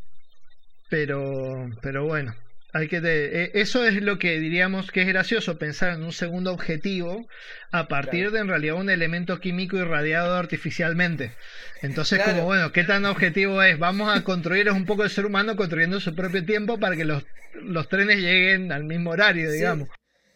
[0.91, 2.35] pero, pero bueno,
[2.73, 6.53] hay que e, eso es lo que diríamos que es gracioso pensar en un segundo
[6.53, 7.29] objetivo
[7.71, 11.37] a partir de en realidad un elemento químico irradiado artificialmente.
[11.83, 13.79] Entonces, como bueno, ¿qué tan objetivo es?
[13.79, 17.25] Vamos a construir un poco el ser humano construyendo su propio tiempo para que los,
[17.55, 19.89] los trenes lleguen al mismo horario, digamos.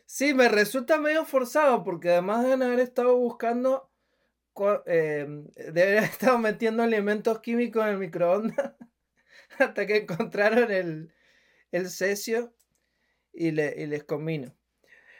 [0.07, 0.33] Sí.
[0.33, 3.92] me resulta medio forzado porque además de haber estado buscando
[4.87, 8.73] eh, debería haber estado metiendo elementos químicos en el microondas
[9.59, 11.12] hasta que encontraron el,
[11.71, 12.55] el cesio
[13.33, 14.55] y, le, y les combino.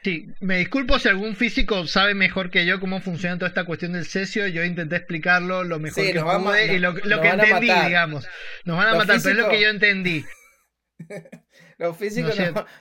[0.03, 3.93] Sí, me disculpo si algún físico sabe mejor que yo cómo funciona toda esta cuestión
[3.93, 4.49] del cesio.
[4.49, 8.27] Yo intenté explicarlo lo mejor que pude y lo, que entendí, digamos.
[8.65, 10.25] Nos van a matar, pero es lo que yo entendí.
[11.83, 12.37] Los físicos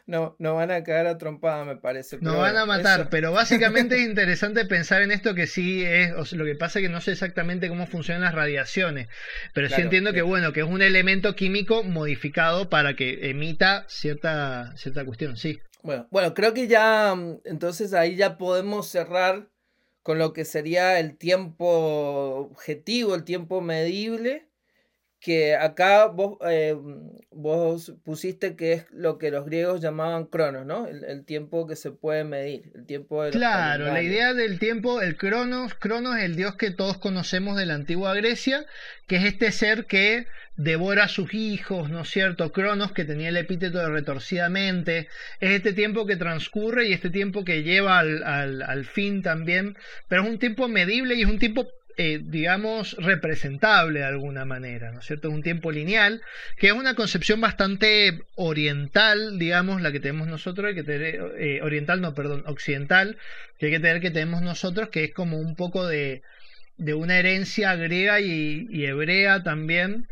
[0.06, 2.20] no, no, van a caer a trompada, me parece.
[2.22, 6.46] Nos van a matar, pero básicamente es interesante pensar en esto que sí es, lo
[6.46, 9.08] que pasa es que no sé exactamente cómo funcionan las radiaciones,
[9.54, 14.76] pero sí entiendo que bueno, que es un elemento químico modificado para que emita cierta,
[14.78, 15.60] cierta cuestión, sí.
[15.82, 19.50] Bueno, bueno, creo que ya, entonces ahí ya podemos cerrar
[20.04, 24.51] con lo que sería el tiempo objetivo, el tiempo medible
[25.22, 26.76] que acá vos, eh,
[27.30, 30.88] vos pusiste que es lo que los griegos llamaban cronos, ¿no?
[30.88, 35.16] El, tiempo que se puede medir, el tiempo de Claro, la idea del tiempo, el
[35.18, 38.66] cronos, cronos es el dios que todos conocemos de la antigua Grecia,
[39.06, 40.26] que es este ser que
[40.58, 42.52] devora a sus hijos, ¿no es cierto?
[42.52, 45.08] Cronos, que tenía el epíteto de retorcidamente,
[45.40, 49.78] es este tiempo que transcurre y este tiempo que lleva al, al, al fin también,
[50.08, 51.68] pero es un tiempo medible y es un tiempo
[52.04, 55.30] eh, digamos, representable de alguna manera, ¿no es cierto?
[55.30, 56.24] Un tiempo lineal,
[56.58, 62.02] que es una concepción bastante oriental, digamos, la que tenemos nosotros, que tener, eh, oriental,
[62.02, 63.18] no, perdón, occidental,
[63.60, 66.24] que hay que tener que tenemos nosotros, que es como un poco de,
[66.78, 70.08] de una herencia griega y, hebrea también,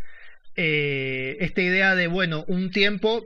[0.57, 3.25] eh, esta idea de, bueno, un tiempo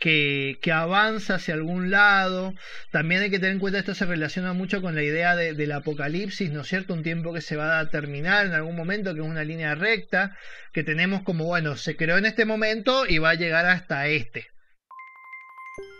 [0.00, 2.54] que, avanza hacia algún lado.
[2.90, 5.72] También hay que tener en cuenta esto se relaciona mucho con la idea de, del
[5.72, 6.94] apocalipsis, ¿no es cierto?
[6.94, 10.36] Un tiempo que se va a terminar en algún momento, que es una línea recta,
[10.72, 14.46] que tenemos como, bueno, se creó en este momento y va a llegar hasta este.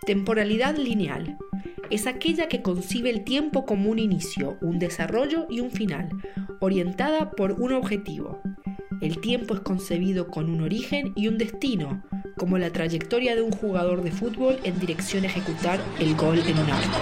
[0.07, 1.37] Temporalidad lineal.
[1.91, 6.09] Es aquella que concibe el tiempo como un inicio, un desarrollo y un final,
[6.61, 8.41] orientada por un objetivo.
[9.01, 12.03] El tiempo es concebido con un origen y un destino,
[12.37, 16.59] como la trayectoria de un jugador de fútbol en dirección a ejecutar el gol en
[16.59, 16.99] un arco.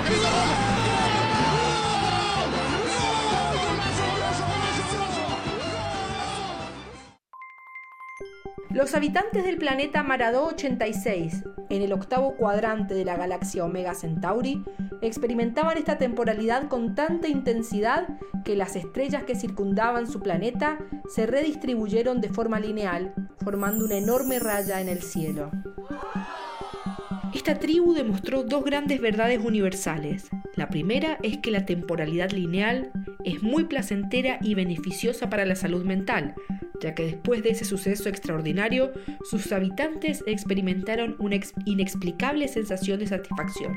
[8.71, 14.63] Los habitantes del planeta Maradó 86, en el octavo cuadrante de la galaxia Omega Centauri,
[15.01, 18.07] experimentaban esta temporalidad con tanta intensidad
[18.45, 20.79] que las estrellas que circundaban su planeta
[21.09, 25.51] se redistribuyeron de forma lineal, formando una enorme raya en el cielo.
[27.49, 30.29] Esta tribu demostró dos grandes verdades universales.
[30.55, 32.91] La primera es que la temporalidad lineal
[33.25, 36.35] es muy placentera y beneficiosa para la salud mental,
[36.83, 38.93] ya que después de ese suceso extraordinario,
[39.25, 43.73] sus habitantes experimentaron una inexplicable sensación de satisfacción.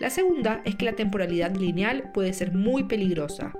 [0.00, 3.52] La segunda es que la temporalidad lineal puede ser muy peligrosa,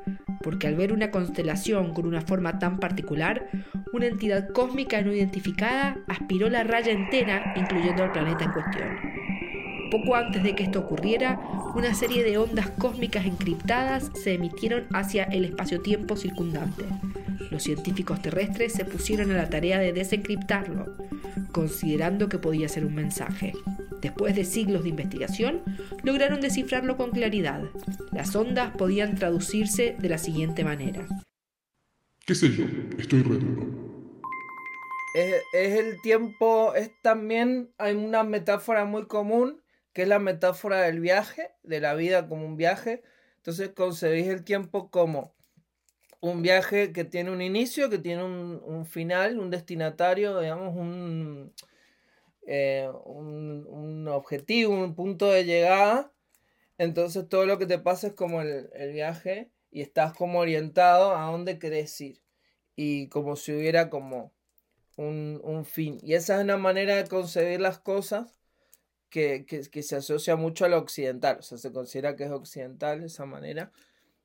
[0.42, 3.48] porque al ver una constelación con una forma tan particular,
[3.92, 9.07] una entidad cósmica no identificada aspiró la raya entera, incluyendo al planeta en cuestión.
[9.90, 11.40] Poco antes de que esto ocurriera,
[11.74, 16.84] una serie de ondas cósmicas encriptadas se emitieron hacia el espacio-tiempo circundante.
[17.50, 20.94] Los científicos terrestres se pusieron a la tarea de desencriptarlo,
[21.52, 23.54] considerando que podía ser un mensaje.
[24.02, 25.62] Después de siglos de investigación,
[26.02, 27.62] lograron descifrarlo con claridad.
[28.12, 31.06] Las ondas podían traducirse de la siguiente manera.
[32.26, 32.64] ¿Qué sé yo?
[32.98, 33.38] Estoy re
[35.14, 39.62] Es, es el tiempo, es también, hay una metáfora muy común
[39.98, 43.02] que es la metáfora del viaje, de la vida como un viaje.
[43.38, 45.34] Entonces concebís el tiempo como
[46.20, 51.50] un viaje que tiene un inicio, que tiene un, final, un destinatario, digamos,
[52.46, 56.12] eh, un, un, objetivo, un punto de llegada.
[56.78, 61.16] Entonces todo lo que te pasa es como el, el viaje y estás como orientado
[61.16, 62.22] a dónde querés ir.
[62.76, 64.32] Y como si hubiera como
[64.96, 65.98] un, un fin.
[66.04, 68.37] Y esa es una manera de concebir las cosas
[69.10, 73.26] que, se asocia mucho a lo occidental, o sea, se considera que es occidental esa
[73.26, 73.72] manera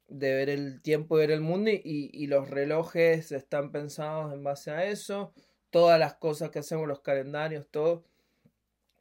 [0.07, 4.71] de ver el tiempo y ver el mundo y, los relojes están pensados en base
[4.71, 5.33] a eso,
[5.69, 8.05] todas las cosas que hacemos, los calendarios, todo,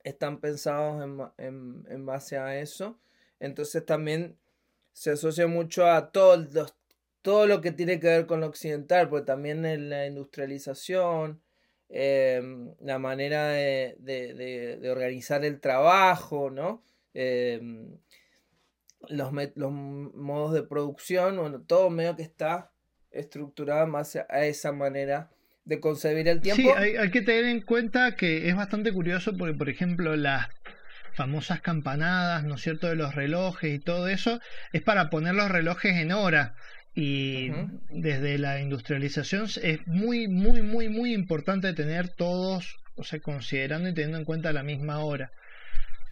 [0.04, 2.98] están pensados en, en, base a eso,
[3.40, 4.38] entonces también
[4.92, 6.46] se asocia mucho a todo,
[7.22, 11.42] todo lo que tiene que ver con lo occidental, porque también en la industrialización,
[11.94, 16.82] Em, la manera de, organizar el trabajo, ¿no?
[17.12, 17.98] Em,
[19.10, 22.72] los, los, modos de producción, bueno, todo medio que está
[23.10, 25.30] estructurado más a esa manera
[25.66, 26.62] de concebir el tiempo.
[26.62, 30.48] Sí, hay, hay, que tener en cuenta que es bastante curioso porque, por ejemplo, las
[31.12, 34.40] famosas campanadas, ¿no es cierto?, de los relojes y todo eso,
[34.72, 36.54] es para poner los relojes en hora.
[36.94, 37.50] Y
[37.90, 43.94] desde la industrialización es muy, muy, muy, muy importante tener todos, o sea, considerando y
[43.94, 45.30] teniendo en cuenta la misma hora.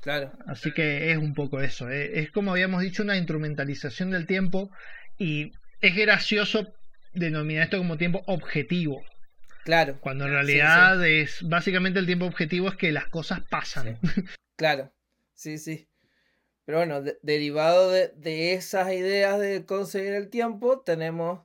[0.01, 0.33] Claro.
[0.47, 1.91] Así que es un poco eso.
[1.91, 2.21] ¿eh?
[2.21, 4.71] Es como habíamos dicho, una instrumentalización del tiempo
[5.19, 6.73] y es gracioso
[7.13, 9.05] denominar esto como tiempo objetivo.
[9.65, 9.99] Claro.
[10.01, 13.99] Cuando en realidad es básicamente el tiempo objetivo es que las cosas pasan.
[14.57, 14.93] Claro.
[15.35, 15.90] Sí, sí.
[16.71, 21.45] Pero bueno, derivado de, esas ideas de conseguir el tiempo, tenemos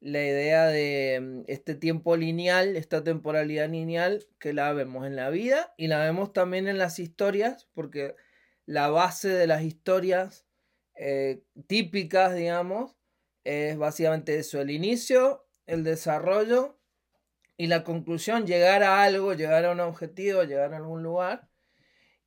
[0.00, 5.28] la idea de mm, este tiempo lineal, esta temporalidad lineal, que la vemos en la
[5.28, 8.16] vida y la vemos también en las historias, porque
[8.64, 10.46] la base de las historias
[10.94, 12.96] eh, típicas, digamos,
[13.44, 16.80] es básicamente eso, el inicio, el desarrollo
[17.58, 21.50] y la conclusión, llegar a algo, llegar a un objetivo, llegar a algún lugar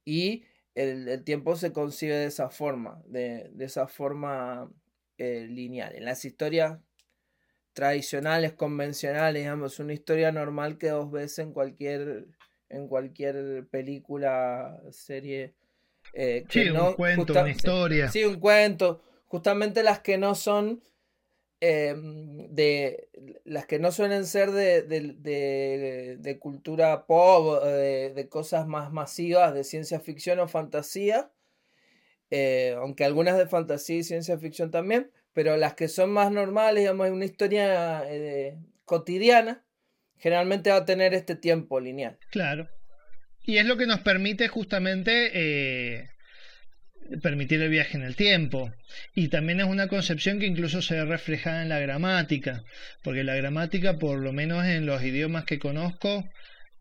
[0.05, 4.69] y el, tiempo se concibe de esa forma, de, esa forma
[5.17, 5.95] eh, lineal.
[5.95, 6.79] En las historias
[7.73, 12.27] tradicionales, convencionales, digamos, una historia normal que dos ves en cualquier,
[12.69, 15.55] en cualquier película, serie.
[16.13, 18.09] Eh, sí, un cuento, una historia.
[18.09, 19.01] Sí, un cuento.
[19.27, 20.81] Justamente las que no son
[21.67, 23.09] Em, de
[23.43, 29.99] las que no suelen ser de, de, cultura pop, de, cosas más masivas, de ciencia
[29.99, 31.31] ficción o fantasía,
[32.29, 36.83] eh, aunque algunas de fantasía y ciencia ficción también, pero las que son más normales,
[36.83, 39.63] digamos, una historia eh, cotidiana,
[40.19, 42.19] generalmente va a tener este tiempo lineal.
[42.29, 42.69] Claro.
[43.41, 46.09] Y es lo que nos permite justamente eh,
[47.21, 48.71] permitir el viaje en el tiempo.
[49.13, 52.63] Y también es una concepción que incluso se ve reflejada en la gramática,
[53.03, 56.27] porque la gramática, por lo menos en los idiomas que conozco,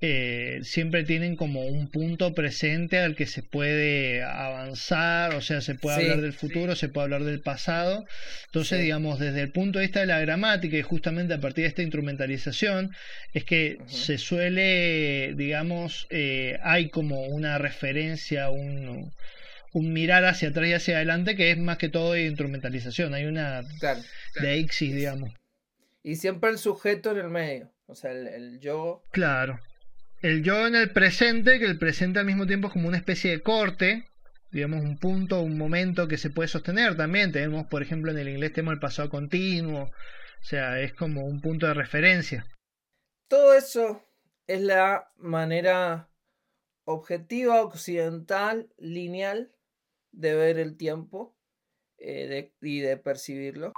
[0.07, 5.77] eh, siempre tienen como un punto presente al que se puede avanzar, o sea, se
[5.77, 8.05] puede hablar del futuro, se puede hablar del pasado.
[8.47, 11.69] Entonces, digamos, desde el punto de vista de la gramática y justamente a partir de
[11.69, 12.91] esta instrumentalización,
[13.33, 19.11] es que se suele, digamos, eh, hay como una referencia, un
[19.75, 23.13] un mirar hacia atrás y hacia adelante que es más que todo instrumentalización.
[23.13, 23.63] Hay una
[24.41, 25.35] de Ixis, digamos.
[26.05, 29.03] Y siempre el sujeto en el medio, o sea, el, yo.
[29.11, 29.59] Claro.
[30.23, 33.33] El yo en el presente, que el presente al mismo tiempo es como una especie
[33.33, 34.05] de corte,
[34.53, 37.33] digamos, un punto, un momento que se puede sostener también.
[37.33, 41.41] Tenemos, por ejemplo, en el inglés tenemos el pasado continuo, o sea, es como un
[41.41, 42.47] punto de referencia.
[43.27, 44.05] Todo eso
[44.47, 46.09] es la manera
[46.85, 49.51] objetiva, occidental, lineal
[50.17, 51.35] de ver el tiempo.
[51.99, 53.73] eh, y de percibirlo.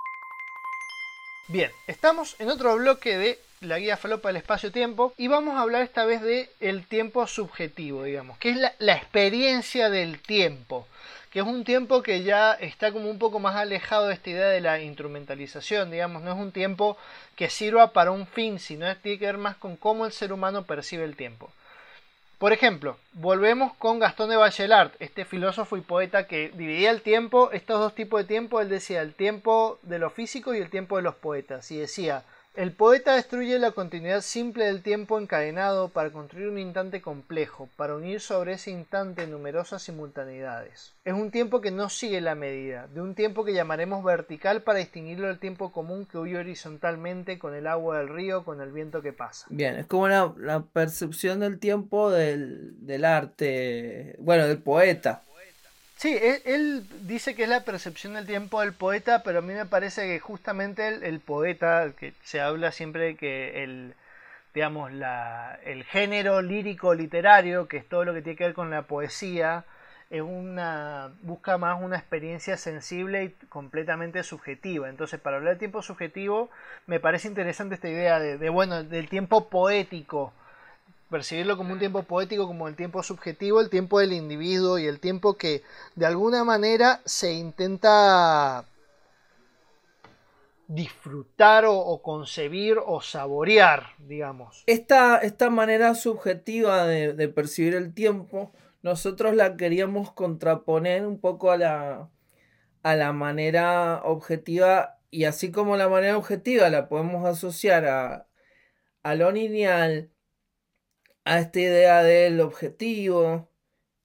[1.49, 5.82] Bien, estamos en otro bloque de la guía falopa del espacio-tiempo y vamos a hablar
[5.82, 10.89] esta vez de el tiempo subjetivo, digamos, que es la, la experiencia del tiempo,
[11.30, 14.49] que es un tiempo que ya está como un poco más alejado de esta idea
[14.49, 16.97] de la instrumentalización, digamos, no es un tiempo
[17.37, 20.32] que sirva para un fin, sino que tiene que ver más con cómo el ser
[20.32, 21.53] humano percibe el tiempo.
[22.39, 27.51] Por ejemplo, volvemos con Gastón de Bachelard, este filósofo y poeta que dividía el tiempo,
[27.51, 30.97] estos dos tipos de tiempo, él decía el tiempo de los físicos y el tiempo
[30.97, 32.24] de los poetas, y decía,
[32.57, 37.95] el poeta destruye la continuidad simple del tiempo encadenado para construir un instante complejo, para
[37.95, 40.95] unir sobre ese instante numerosas simultaneidades.
[41.05, 44.79] Es un tiempo que no sigue la medida, de un tiempo que llamaremos vertical para
[44.79, 49.03] distinguirlo del tiempo común que huye horizontalmente con el agua del río, con el viento
[49.03, 49.47] que pasa.
[49.51, 55.23] Bien, es como la, percepción del tiempo del, del arte, bueno, del poeta.
[55.97, 59.55] Sí, él, él dice que es la percepción del tiempo del poeta, pero a mí
[59.55, 63.95] me parece que justamente el, el poeta, que se habla siempre de que el,
[64.55, 68.71] digamos, la, el género lírico literario, que es todo lo que tiene que ver con
[68.71, 69.65] la poesía,
[70.11, 74.89] es una, busca más una experiencia sensible y completamente subjetiva.
[74.91, 76.51] Entonces, para hablar del tiempo subjetivo,
[76.87, 80.33] me parece interesante esta idea de, de bueno, del tiempo poético
[81.11, 85.01] percibirlo como un tiempo poético, como el tiempo subjetivo, el tiempo del individuo y el
[85.01, 85.63] tiempo que
[85.95, 88.65] de alguna manera se intenta
[90.69, 94.65] disfrutar o, o concebir o saborear, digamos.
[94.67, 98.53] Esta, esta manera subjetiva de, de percibir el tiempo,
[98.83, 102.11] nosotros la queríamos contraponer un poco a la,
[102.83, 108.27] a la manera objetiva y así como la manera objetiva la podemos asociar a,
[109.03, 110.11] a lo lineal,
[111.27, 113.51] a esta idea del objetivo,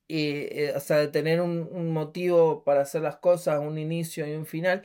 [0.07, 4.33] y, eh, o sea, de tener un, motivo para hacer las cosas, un inicio y
[4.33, 4.81] un final.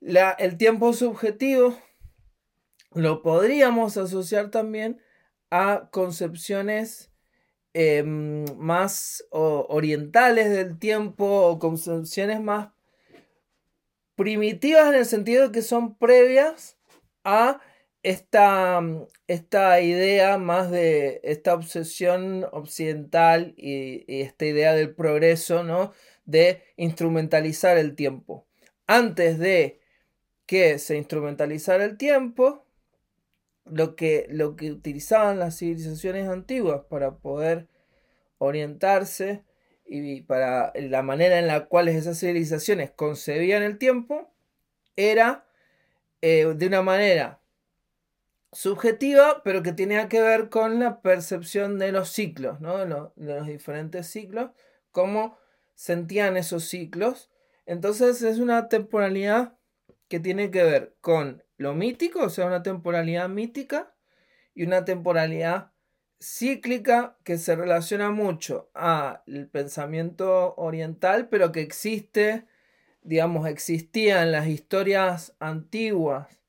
[0.00, 1.76] La, el tiempo subjetivo
[2.92, 5.02] lo podríamos asociar también
[5.50, 7.10] a concepciones
[7.74, 12.70] eh, más orientales del tiempo o concepciones más
[14.14, 16.78] primitivas en el sentido de que son previas
[17.24, 17.60] a
[18.02, 18.80] esta,
[19.28, 25.92] esta idea más de esta obsesión occidental y, y esta idea del progreso, ¿no?
[26.24, 28.46] De instrumentalizar el tiempo.
[28.86, 29.80] Antes de
[30.46, 32.66] que se instrumentalizara el tiempo,
[33.64, 37.68] lo que, lo que utilizaban las civilizaciones antiguas para poder
[38.38, 39.44] orientarse
[39.86, 44.32] y para la manera en la cual esas civilizaciones concebían el tiempo
[44.96, 45.46] era
[46.22, 47.41] eh, de una manera
[48.52, 52.78] subjetiva, pero que tenía que ver con la percepción de los ciclos, ¿no?
[52.78, 54.50] de, los, de los diferentes ciclos,
[54.90, 55.38] cómo
[55.74, 57.30] sentían esos ciclos.
[57.64, 59.56] Entonces es una temporalidad
[60.08, 63.94] que tiene que ver con lo mítico, o sea, una temporalidad mítica
[64.54, 65.72] y una temporalidad
[66.20, 72.46] cíclica que se relaciona mucho al pensamiento oriental, pero que existe,
[73.02, 76.41] digamos, existía en las historias antiguas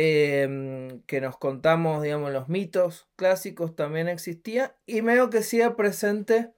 [0.00, 6.52] eh, que nos contamos, digamos, los mitos clásicos también existía y medio que sigue presente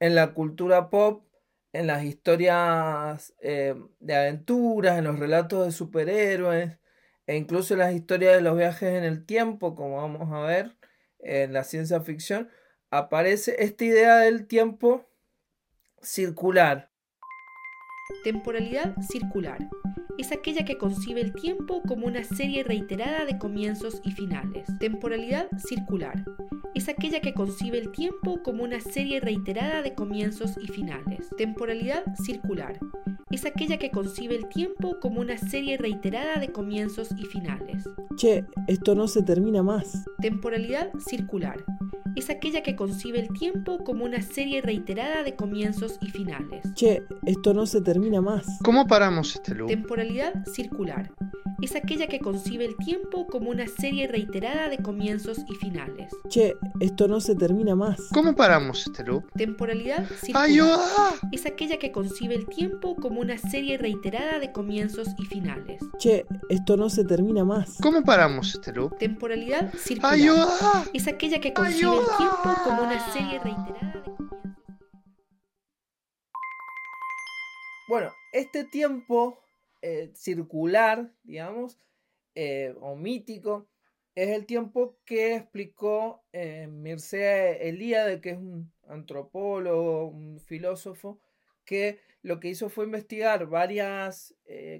[0.00, 1.26] en la cultura pop
[1.74, 6.78] en las historias eh, de aventuras, en los relatos de superhéroes,
[7.26, 10.76] e incluso en las historias de los viajes en el tiempo, como vamos a ver
[11.18, 12.50] en la ciencia ficción,
[12.90, 15.10] aparece esta idea del tiempo
[16.00, 16.91] circular.
[18.24, 19.68] Temporalidad circular.
[20.18, 24.68] Es aquella que concibe el tiempo como una serie reiterada de comienzos y finales.
[24.78, 26.24] Temporalidad circular.
[26.74, 31.28] Es aquella que concibe el tiempo como una serie reiterada de comienzos y finales.
[31.36, 32.78] Temporalidad circular.
[33.30, 37.88] Es aquella que concibe el tiempo como una serie reiterada de comienzos y finales.
[38.16, 40.04] Che, esto no se termina más.
[40.20, 41.64] Temporalidad circular.
[42.14, 46.62] Es aquella que concibe el tiempo como una serie reiterada de comienzos y finales.
[46.74, 48.58] Che, esto no se termina más.
[48.64, 49.68] ¿Cómo paramos este loop?
[49.68, 51.12] Temporalidad circular.
[51.60, 56.10] Es aquella que concibe el tiempo como una serie reiterada de comienzos y finales.
[56.28, 58.08] Che, esto no se termina más.
[58.12, 59.30] ¿Cómo paramos este loop?
[59.36, 60.44] Temporalidad circular.
[60.44, 61.14] ¡Ayuda!
[61.30, 65.80] Es aquella que concibe el tiempo como una serie reiterada de comienzos y finales.
[65.98, 67.78] Che, esto no se termina más.
[67.80, 68.98] ¿Cómo paramos este loop?
[68.98, 70.14] Temporalidad circular.
[70.14, 70.84] ¡Ayuda!
[70.92, 74.51] Es aquella que concibe el tiempo como una serie reiterada de comienzos.
[77.92, 79.38] Bueno, este tiempo
[79.82, 81.78] eh, circular, digamos,
[82.34, 83.68] eh, o mítico,
[84.14, 91.20] es el tiempo que explicó eh, Mircea Eliade, que es un antropólogo, un filósofo,
[91.66, 94.34] que lo que hizo fue investigar varias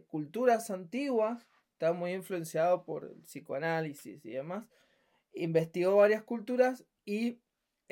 [0.07, 4.67] culturas antiguas, está muy influenciado por el psicoanálisis y demás,
[5.35, 7.43] investigó varias culturas y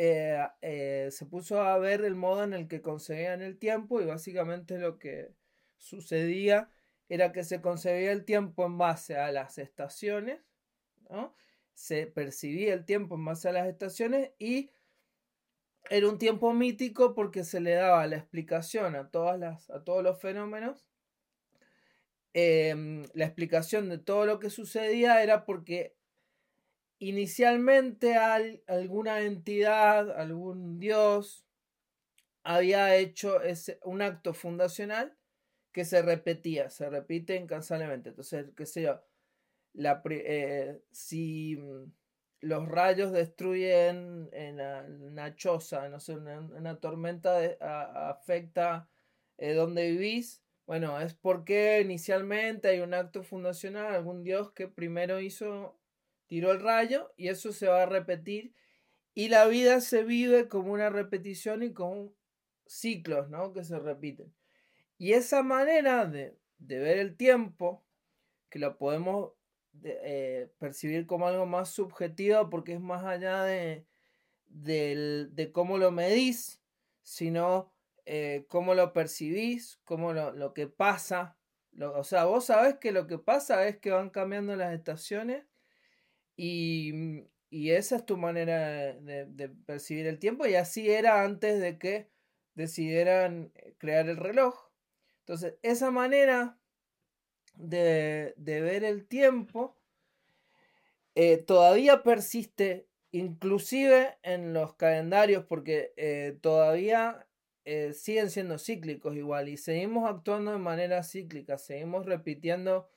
[0.03, 4.07] eh, eh, se puso a ver el modo en el que concebían el tiempo y
[4.07, 5.35] básicamente lo que
[5.77, 6.71] sucedía
[7.11, 10.41] era que se concebía el tiempo en base a las estaciones,
[11.11, 11.37] ¿no?
[11.75, 14.71] se percibía el tiempo en base a las estaciones y
[15.91, 20.03] era un tiempo mítico porque se le daba la explicación a, todas las, a todos
[20.03, 20.87] los fenómenos.
[22.33, 26.00] Em, la explicación de todo lo que sucedía era porque
[27.01, 31.45] inicialmente alguna entidad, algún dios,
[32.45, 35.17] había hecho ese, un acto fundacional
[35.73, 38.11] que se repetía, se repite incansablemente.
[38.11, 39.03] Entonces, qué sé yo,
[40.11, 41.93] eh, si mm,
[42.41, 44.61] los rayos destruyen en
[45.03, 47.39] una choza, no sé, una, tormenta
[48.11, 48.89] afecta
[49.39, 55.21] eh, donde vivís, bueno, es porque inicialmente hay un acto fundacional, algún dios que primero
[55.21, 55.80] hizo,
[56.31, 58.55] tiró el rayo y eso se va a repetir
[59.15, 62.15] y la vida se vive como una repetición y con
[62.67, 63.53] ciclos, ¿no?
[63.53, 64.33] Que se repiten.
[64.97, 67.85] Y esa manera de, de ver el tiempo,
[68.49, 69.33] que lo podemos
[69.83, 73.85] eh, percibir como algo más subjetivo porque es más allá de,
[74.47, 76.63] de cómo lo medís,
[77.03, 77.73] sino
[78.07, 81.37] eh, cómo lo percibís, cómo lo, lo que pasa.
[81.81, 85.50] o sea, vos sabés que lo que pasa es que van cambiando las estaciones
[86.43, 91.61] y, y esa es tu manera de, de, percibir el tiempo y así era antes
[91.61, 92.09] de que
[92.55, 94.55] decidieran eh, crear el reloj.
[95.19, 96.59] Entonces, esa manera
[97.57, 99.77] de, ver el tiempo
[101.15, 107.27] eh, todavía persiste inclusive en los calendarios porque eh, todavía
[107.93, 112.89] siguen siendo cíclicos igual y seguimos actuando de manera cíclica, seguimos repitiendo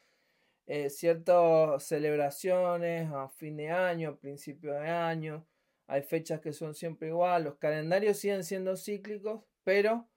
[0.89, 5.45] ciertas celebraciones a fin de año, principio de año,
[5.87, 10.07] hay fechas que son siempre igual, los calendarios siguen siendo cíclicos, pero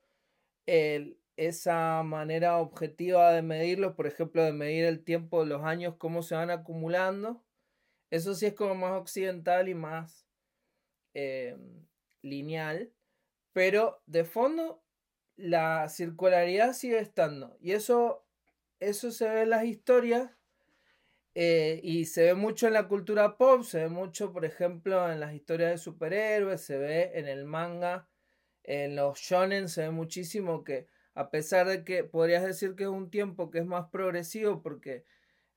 [1.37, 6.23] esa manera objetiva de medirlo, por ejemplo, de medir el tiempo de los años, cómo
[6.23, 7.45] se van acumulando,
[8.11, 10.27] eso sí es como más occidental y más
[11.15, 11.57] eh,
[12.23, 12.93] lineal,
[13.53, 14.83] pero de fondo
[15.37, 17.57] la circularidad sigue estando.
[17.61, 18.26] Y eso,
[18.81, 20.31] eso se ve en las historias
[21.35, 25.21] eh, y se ve mucho en la cultura pop, se ve mucho, por ejemplo, en
[25.21, 28.09] las historias de superhéroes, se ve en el manga,
[28.65, 32.89] en los shonen, se ve muchísimo que a pesar de que podrías decir que es
[32.89, 35.05] un tiempo que es más progresivo porque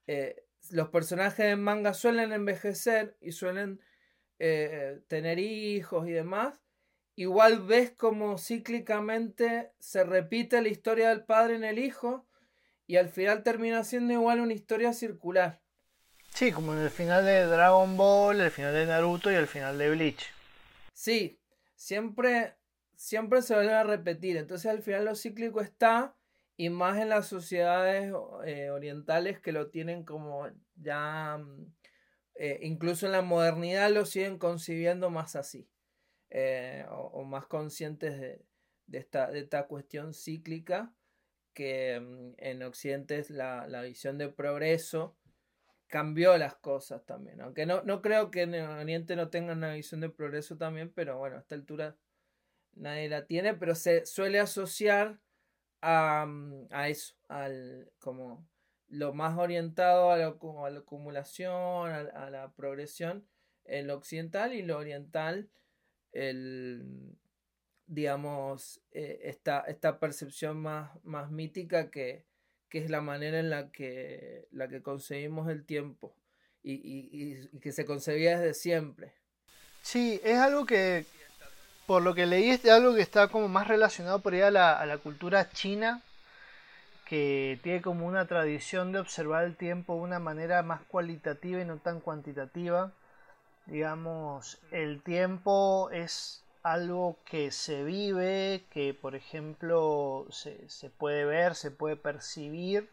[0.07, 3.81] eh, los personajes en manga suelen envejecer y suelen
[4.39, 6.61] eh, tener hijos y demás,
[7.15, 12.25] igual ves como cíclicamente se repite la historia del padre en el hijo
[12.89, 15.61] y al final termina siendo igual una historia circular.
[16.33, 19.77] Sí, como en el final de Dragon Ball, el final de Naruto y el final
[19.77, 20.25] de Bleach.
[20.91, 21.39] Sí,
[21.75, 22.55] siempre
[22.95, 24.37] siempre se vuelve a repetir.
[24.37, 26.15] Entonces al final lo cíclico está
[26.57, 28.11] y más en las sociedades
[28.43, 31.71] eh, orientales que lo tienen como ya, mm,
[32.33, 35.69] eh, incluso en la modernidad lo siguen concibiendo más así,
[36.31, 40.91] eh, o, más conscientes de, esta, de esta cuestión cíclica
[41.59, 45.17] que mm, en Occidente la, visión de progreso
[45.87, 49.99] cambió las cosas también, aunque no, no creo que en Oriente no tengan una visión
[49.99, 51.97] de progreso también, pero bueno, a esta altura
[52.75, 55.19] nadie la tiene, pero se suele asociar
[55.81, 58.47] a, mm, a eso, al como
[58.87, 63.27] lo más orientado a, la acumulación, a, la progresión,
[63.65, 65.49] el occidental y lo oriental,
[66.13, 67.17] el
[67.89, 72.23] digamos, eh, esta, esta percepción más, más mítica que,
[72.69, 76.15] que, es la manera en la que, la que concebimos el tiempo
[76.61, 79.13] y, y, y que se concebía desde siempre.
[79.81, 81.05] Sí, es algo que,
[81.87, 84.85] por lo que leí es algo que está como más relacionado por ahí la, a
[84.85, 86.03] la cultura china,
[87.05, 91.65] que tiene como una tradición de observar el tiempo de una manera más cualitativa y
[91.65, 92.91] no tan cuantitativa.
[93.65, 101.55] Digamos, el tiempo es algo que se vive, que por ejemplo se, se puede ver,
[101.55, 102.89] se puede percibir.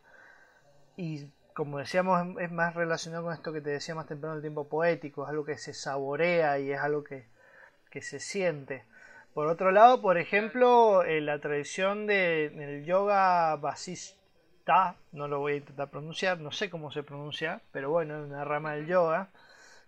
[0.96, 4.68] Y como decíamos es más relacionado con esto que te decía más temprano el tiempo
[4.68, 7.26] poético, es algo que se saborea y es algo que,
[7.90, 8.84] que se siente.
[9.34, 15.56] Por otro lado, por ejemplo, en la tradición del yoga Vasista, no lo voy a
[15.56, 19.28] intentar pronunciar, no sé cómo se pronuncia, pero bueno, es una rama del yoga,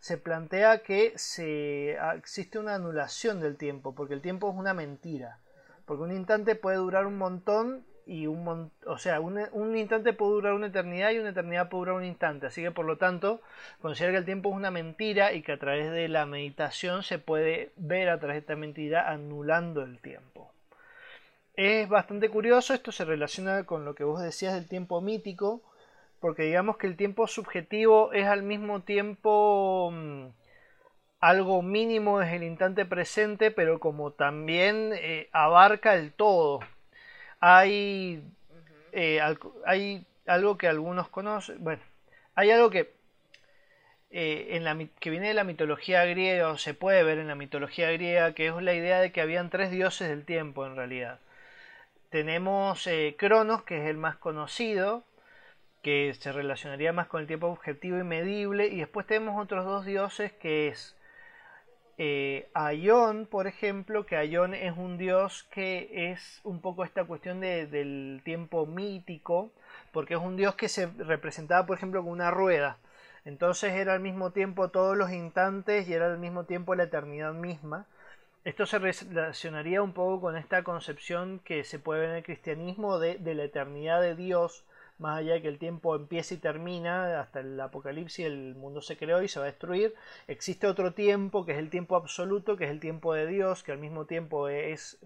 [0.00, 4.74] se plantea que se, ah, existe una anulación del tiempo, porque el tiempo es una
[4.74, 5.38] mentira.
[5.86, 10.32] porque un instante puede durar un montón y un o sea, un, un, instante puede
[10.32, 13.40] durar una eternidad y una eternidad puede durar un instante, así que por lo tanto
[13.80, 17.18] considera que el tiempo es una mentira y que a través de la meditación se
[17.18, 20.52] puede ver a través de esta mentira anulando el tiempo.
[21.54, 25.62] Es bastante curioso, esto se relaciona con lo que vos decías del tiempo mítico,
[26.20, 30.26] porque digamos que el tiempo subjetivo es al mismo tiempo mm,
[31.20, 36.60] algo mínimo es el instante presente, pero como también eh, abarca el todo.
[37.40, 38.22] Hay,
[38.92, 39.20] eh,
[39.66, 41.82] hay algo que algunos conocen, bueno,
[42.34, 42.92] hay algo que,
[44.10, 47.34] eh, en la, que viene de la mitología griega, o se puede ver en la
[47.34, 51.20] mitología griega, que es la idea de que habían tres dioses del tiempo en realidad.
[52.10, 52.88] Tenemos
[53.18, 55.04] Cronos, que es el más conocido,
[55.88, 59.86] que se relacionaría más con el tiempo objetivo y medible, y después tenemos otros dos
[59.86, 60.94] dioses que es
[61.96, 67.40] eh, Aion, por ejemplo, que Aion es un dios que es un poco esta cuestión
[67.40, 69.50] del tiempo mítico,
[69.90, 72.76] porque es un dios que se representaba, por ejemplo, con una rueda.
[73.24, 77.32] Entonces era al mismo tiempo todos los instantes y era al mismo tiempo la eternidad
[77.32, 77.86] misma.
[78.44, 82.98] Esto se relacionaría un poco con esta concepción que se puede ver en el cristianismo
[82.98, 84.66] de la eternidad de Dios
[84.98, 88.96] más allá de que el tiempo empiece y termina, hasta el apocalipsis el mundo se
[88.96, 89.94] creó y se va a destruir,
[90.26, 93.72] existe otro tiempo que es el tiempo absoluto, que es el tiempo de Dios, que
[93.72, 94.98] al mismo tiempo es,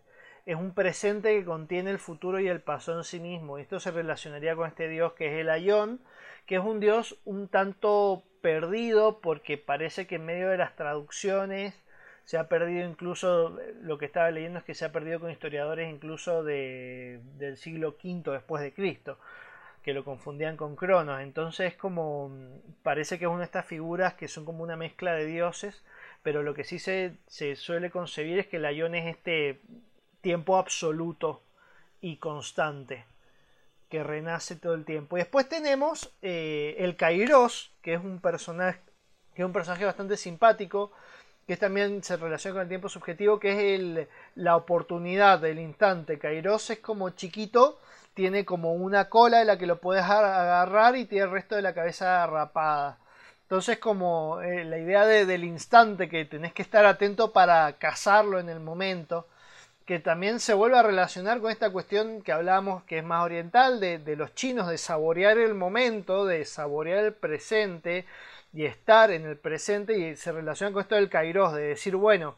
[0.47, 3.59] es un presente que contiene el futuro y el pasado en sí mismo.
[3.59, 6.01] Esto se relacionaría con este Dios que es el Ayón,
[6.47, 11.75] que es un Dios un tanto perdido porque parece que en medio de las traducciones
[12.25, 15.93] se ha perdido incluso, lo que estaba leyendo es que se ha perdido con historiadores
[15.93, 19.19] incluso de, del siglo V después de Cristo
[19.83, 21.21] que lo confundían con Cronos.
[21.21, 22.31] Entonces como
[22.83, 25.83] parece que es una de estas figuras que son como una mezcla de dioses,
[26.23, 29.61] pero lo que sí se, se suele concebir es que el Ayón es este
[30.21, 31.43] tiempo absoluto
[32.01, 33.05] y constante
[33.89, 35.17] que renace todo el tiempo.
[35.17, 38.81] Y después tenemos eh, el Kairos, que es un personaje
[39.35, 40.93] que es un personaje bastante simpático,
[41.47, 46.19] que también se relaciona con el tiempo subjetivo, que es el, la oportunidad del instante.
[46.19, 47.79] Kairos es como chiquito,
[48.15, 51.63] tiene como una cola de la que lo puedes agarrar y tiene el resto de
[51.63, 52.99] la cabeza rapada.
[53.43, 58.49] Entonces como eh, la idea del instante que tenés que estar atento para cazarlo en
[58.49, 59.29] el momento,
[59.87, 63.81] que también se vuelve a relacionar con esta cuestión que hablábamos que es más oriental
[63.81, 68.07] de, de los chinos, de saborear el momento, de saborear el presente
[68.53, 72.37] y estar en el presente y se relaciona con esto del kairos, de decir, bueno,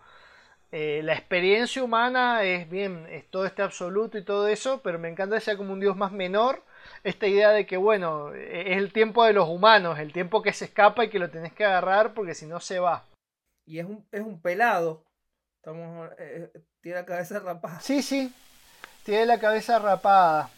[0.76, 5.08] eh, la experiencia humana es bien, es todo este absoluto y todo eso, pero me
[5.08, 6.64] encanta que sea como un Dios más menor.
[7.04, 10.64] Esta idea de que, bueno, es el tiempo de los humanos, el tiempo que se
[10.64, 13.04] escapa y que lo tenés que agarrar porque si no se va.
[13.64, 15.04] Y es un, es un pelado.
[15.58, 16.50] Estamos, eh,
[16.80, 17.78] tiene la cabeza rapada.
[17.78, 18.34] Sí, sí,
[19.04, 20.50] tiene la cabeza rapada.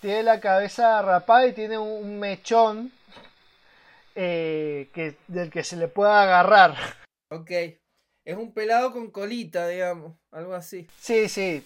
[0.00, 2.92] Tiene la cabeza rapada y tiene un, mechón
[4.14, 6.76] eh, que, del que se le pueda agarrar.
[7.28, 7.50] Ok.
[8.24, 10.86] Es un pelado con colita, digamos, algo así.
[10.98, 11.64] Sí, sí.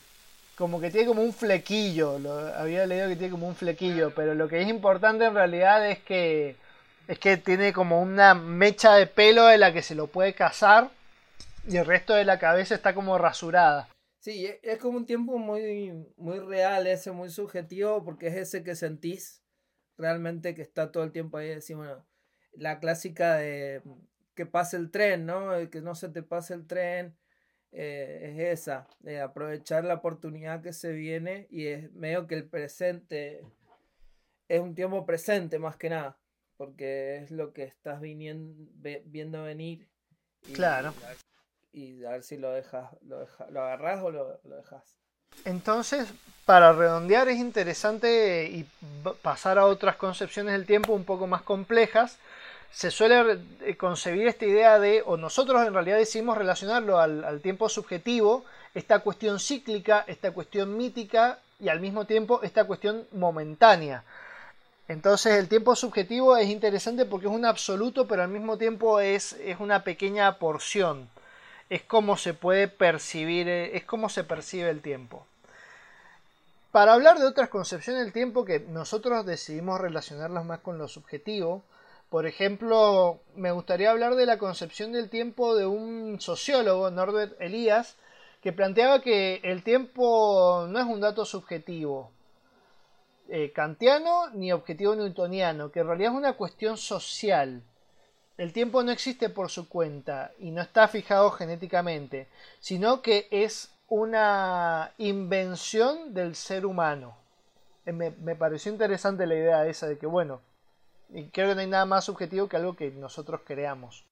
[0.56, 2.18] Como que tiene como un flequillo.
[2.18, 4.14] Lo, había leído que tiene como un flequillo.
[4.14, 6.56] Pero lo que es importante en realidad es que.
[7.08, 10.90] Es que tiene como una mecha de pelo de la que se lo puede cazar.
[11.68, 13.88] Y el resto de la cabeza está como rasurada.
[14.18, 18.74] Sí, es como un tiempo muy, muy real, ese, muy subjetivo, porque es ese que
[18.74, 19.42] sentís
[19.96, 21.48] realmente que está todo el tiempo ahí.
[21.48, 22.06] Decimos, bueno,
[22.52, 23.82] la clásica de
[24.36, 25.68] que pase el tren, ¿no?
[25.70, 27.16] Que no se te pase el tren.
[27.72, 32.48] Eh, es esa, de aprovechar la oportunidad que se viene y es medio que el
[32.48, 33.44] presente
[34.48, 36.16] es un tiempo presente más que nada,
[36.56, 38.70] porque es lo que estás viniendo,
[39.04, 39.88] viendo venir.
[40.48, 40.94] Y, claro.
[41.72, 44.98] Y a ver si lo dejas, lo, lo agarras o lo, lo dejas.
[45.44, 46.08] Entonces,
[46.46, 48.66] para redondear es interesante y
[49.20, 52.18] pasar a otras concepciones del tiempo un poco más complejas
[52.76, 57.70] se suele eh, concebir esta idea de, o nosotros en realidad decimos relacionarlo al, tiempo
[57.70, 64.04] subjetivo, esta cuestión cíclica, esta cuestión mítica y al mismo tiempo esta cuestión momentánea.
[64.88, 69.32] Entonces el tiempo subjetivo es interesante porque es un absoluto, pero al mismo tiempo es,
[69.42, 71.08] es una pequeña porción.
[71.70, 75.26] Es como se puede percibir, eh, es como se percibe el tiempo.
[76.72, 81.64] Para hablar de otras concepciones del tiempo que nosotros decidimos relacionarlas más con lo subjetivo,
[82.08, 87.96] por ejemplo, me gustaría hablar de la concepción del tiempo de un sociólogo, Norbert Elias,
[88.40, 92.12] que planteaba que el tiempo no es un dato subjetivo
[93.28, 97.62] eh, kantiano ni objetivo newtoniano, que en realidad es una cuestión social.
[98.38, 102.28] El tiempo no existe por su cuenta y no está fijado genéticamente,
[102.60, 107.16] sino que es una invención del ser humano.
[107.84, 110.40] Eh, Me, me pareció interesante la idea esa de que, bueno,
[111.08, 114.06] y creo que no hay nada más subjetivo que algo que nosotros creamos.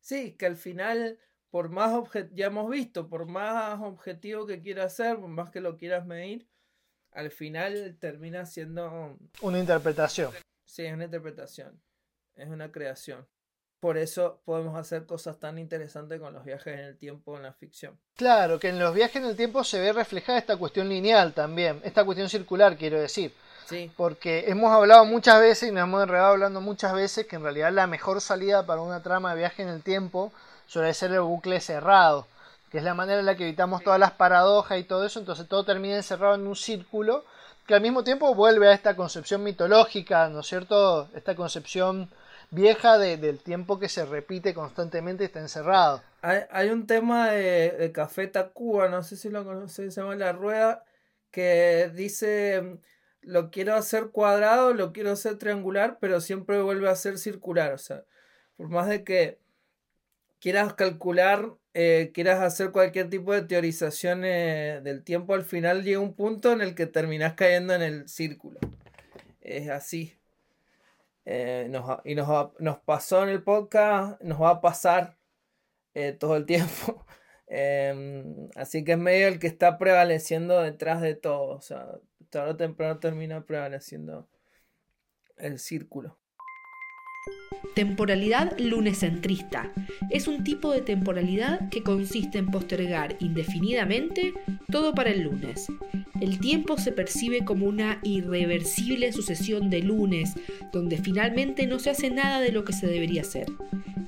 [0.00, 1.18] Sí, que al final,
[1.50, 5.60] por más obje- ya hemos visto, por más objetivo que quieras hacer, por más que
[5.60, 6.48] lo quieras medir,
[7.12, 10.32] al final termina siendo, Una interpretación.
[10.64, 11.80] sí, es una interpretación,
[12.36, 13.26] es una creación.
[13.80, 17.52] Por eso podemos hacer cosas tan interesantes con los viajes en el tiempo en la
[17.52, 17.96] ficción.
[18.16, 21.80] Claro, que en los viajes en el tiempo se ve reflejada esta cuestión lineal también,
[21.84, 23.32] esta cuestión circular, quiero decir.
[23.66, 27.42] Sí, Porque hemos hablado muchas veces y nos hemos enredado hablando muchas veces que en
[27.42, 30.32] realidad la mejor salida para una trama de viaje en el tiempo
[30.66, 32.26] suele ser el bucle cerrado,
[32.70, 35.46] que es la manera en la que evitamos todas las paradojas y todo eso, entonces
[35.46, 37.24] todo termina encerrado en un círculo
[37.66, 41.08] que al mismo tiempo vuelve a esta concepción mitológica, ¿no es cierto?
[41.14, 42.08] Esta concepción
[42.50, 46.02] vieja de- del tiempo que se repite constantemente y está encerrado.
[46.22, 50.14] hay, hay un tema de, de Café Tacuba, no sé si lo conoces, se llama
[50.16, 50.84] La Rueda,
[51.30, 52.78] que dice,
[53.20, 57.72] lo quiero hacer cuadrado, lo quiero hacer triangular, pero siempre vuelve a ser circular.
[57.72, 58.04] O sea,
[58.56, 59.38] por más de que
[60.40, 66.00] quieras calcular, eh, quieras hacer cualquier tipo de teorización eh, del tiempo, al final llega
[66.00, 68.58] un punto en el que terminás cayendo en el círculo.
[69.40, 70.17] Es así.
[71.30, 75.18] Eh, nos y nos, nos pasó en el podcast, nos va a pasar
[75.92, 77.06] eh, todo el tiempo.
[77.50, 81.56] Em, así que es medio el que está prevaleciendo detrás de todo.
[81.56, 81.86] O sea,
[82.30, 84.28] tarde o temprano termina prevaleciendo
[85.36, 86.18] el círculo.
[87.74, 89.70] Temporalidad lunecentrista
[90.10, 94.34] es un tipo de temporalidad que consiste en postergar indefinidamente
[94.70, 95.66] todo para el lunes.
[96.20, 100.34] El tiempo se percibe como una irreversible sucesión de lunes,
[100.72, 103.46] donde finalmente no se hace nada de lo que se debería hacer.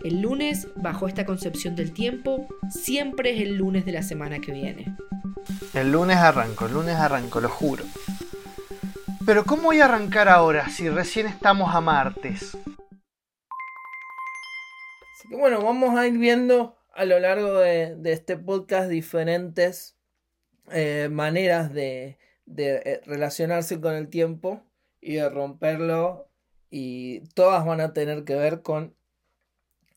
[0.03, 4.53] El lunes, bajo esta concepción del tiempo, siempre es el lunes de la semana que
[4.53, 4.97] viene.
[5.75, 7.85] El lunes arranco, el lunes arranco, lo juro.
[9.25, 12.57] Pero ¿cómo voy a arrancar ahora si recién estamos a martes?
[15.31, 19.97] Que bueno, vamos a ir viendo a lo largo de, de este podcast diferentes
[20.73, 24.65] eh, maneras de, de, eh, relacionarse con el tiempo
[25.01, 26.29] y de romperlo.
[26.69, 28.97] Y todas van a tener que ver con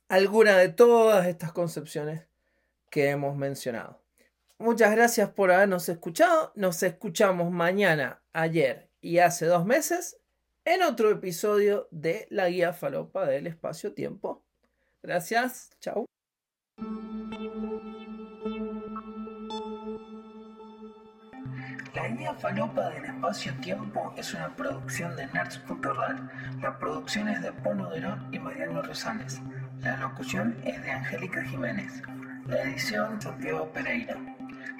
[0.08, 2.28] alguna de todas estas concepciones
[2.92, 4.04] que hemos mencionado.
[4.60, 6.52] Muchas gracias por habernos escuchado.
[6.54, 10.20] Nos escuchamos mañana, ayer y hace dos meses
[10.64, 14.44] en otro episodio de la guía falopa del espacio-tiempo.
[15.04, 16.06] Gracias, chao.
[21.94, 26.32] La guía falopa del espacio-tiempo es una producción de Nerds.ral.
[26.62, 29.42] La producción es de Polo Derón y Mariano Rosales.
[29.82, 32.02] La locución es de Angélica Jiménez.
[32.48, 34.16] La edición Santiago Pereira.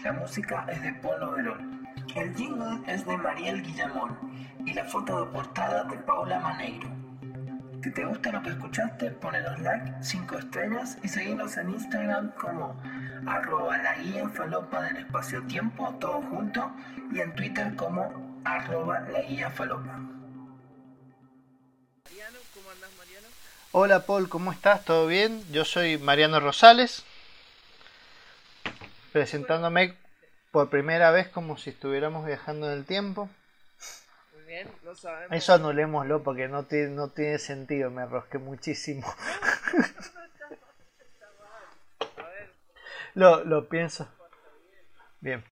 [0.06, 1.86] La música es de Polo Verón.
[2.16, 4.18] El jingle es de Mariel Guillamón
[4.66, 7.03] y la foto de portada de Paula Maneiro.
[7.84, 12.82] Si te gusta lo que escuchaste, ponenos like, 5 estrellas y seguinos en Instagram como
[13.28, 16.72] arroba la guía falopa del espacio tiempo, todo junto,
[17.12, 20.00] y en Twitter como arroba la guía falopa.
[22.06, 23.28] Mariano, ¿cómo andás Mariano?
[23.74, 24.86] Hola Paul, ¿cómo estás?
[24.86, 25.44] ¿Todo bien?
[25.52, 27.04] Yo soy Mariano Rosales,
[29.12, 29.98] presentándome
[30.52, 33.30] por primera vez como si estuviéramos viajando en el tiempo.
[34.54, 35.36] Muy bien, lo sabemos.
[35.36, 39.04] Eso anulémoslo porque no tiene, no tiene sentido, me rosqué muchísimo.
[43.16, 44.08] lo, lo pienso.
[45.22, 45.44] Bien.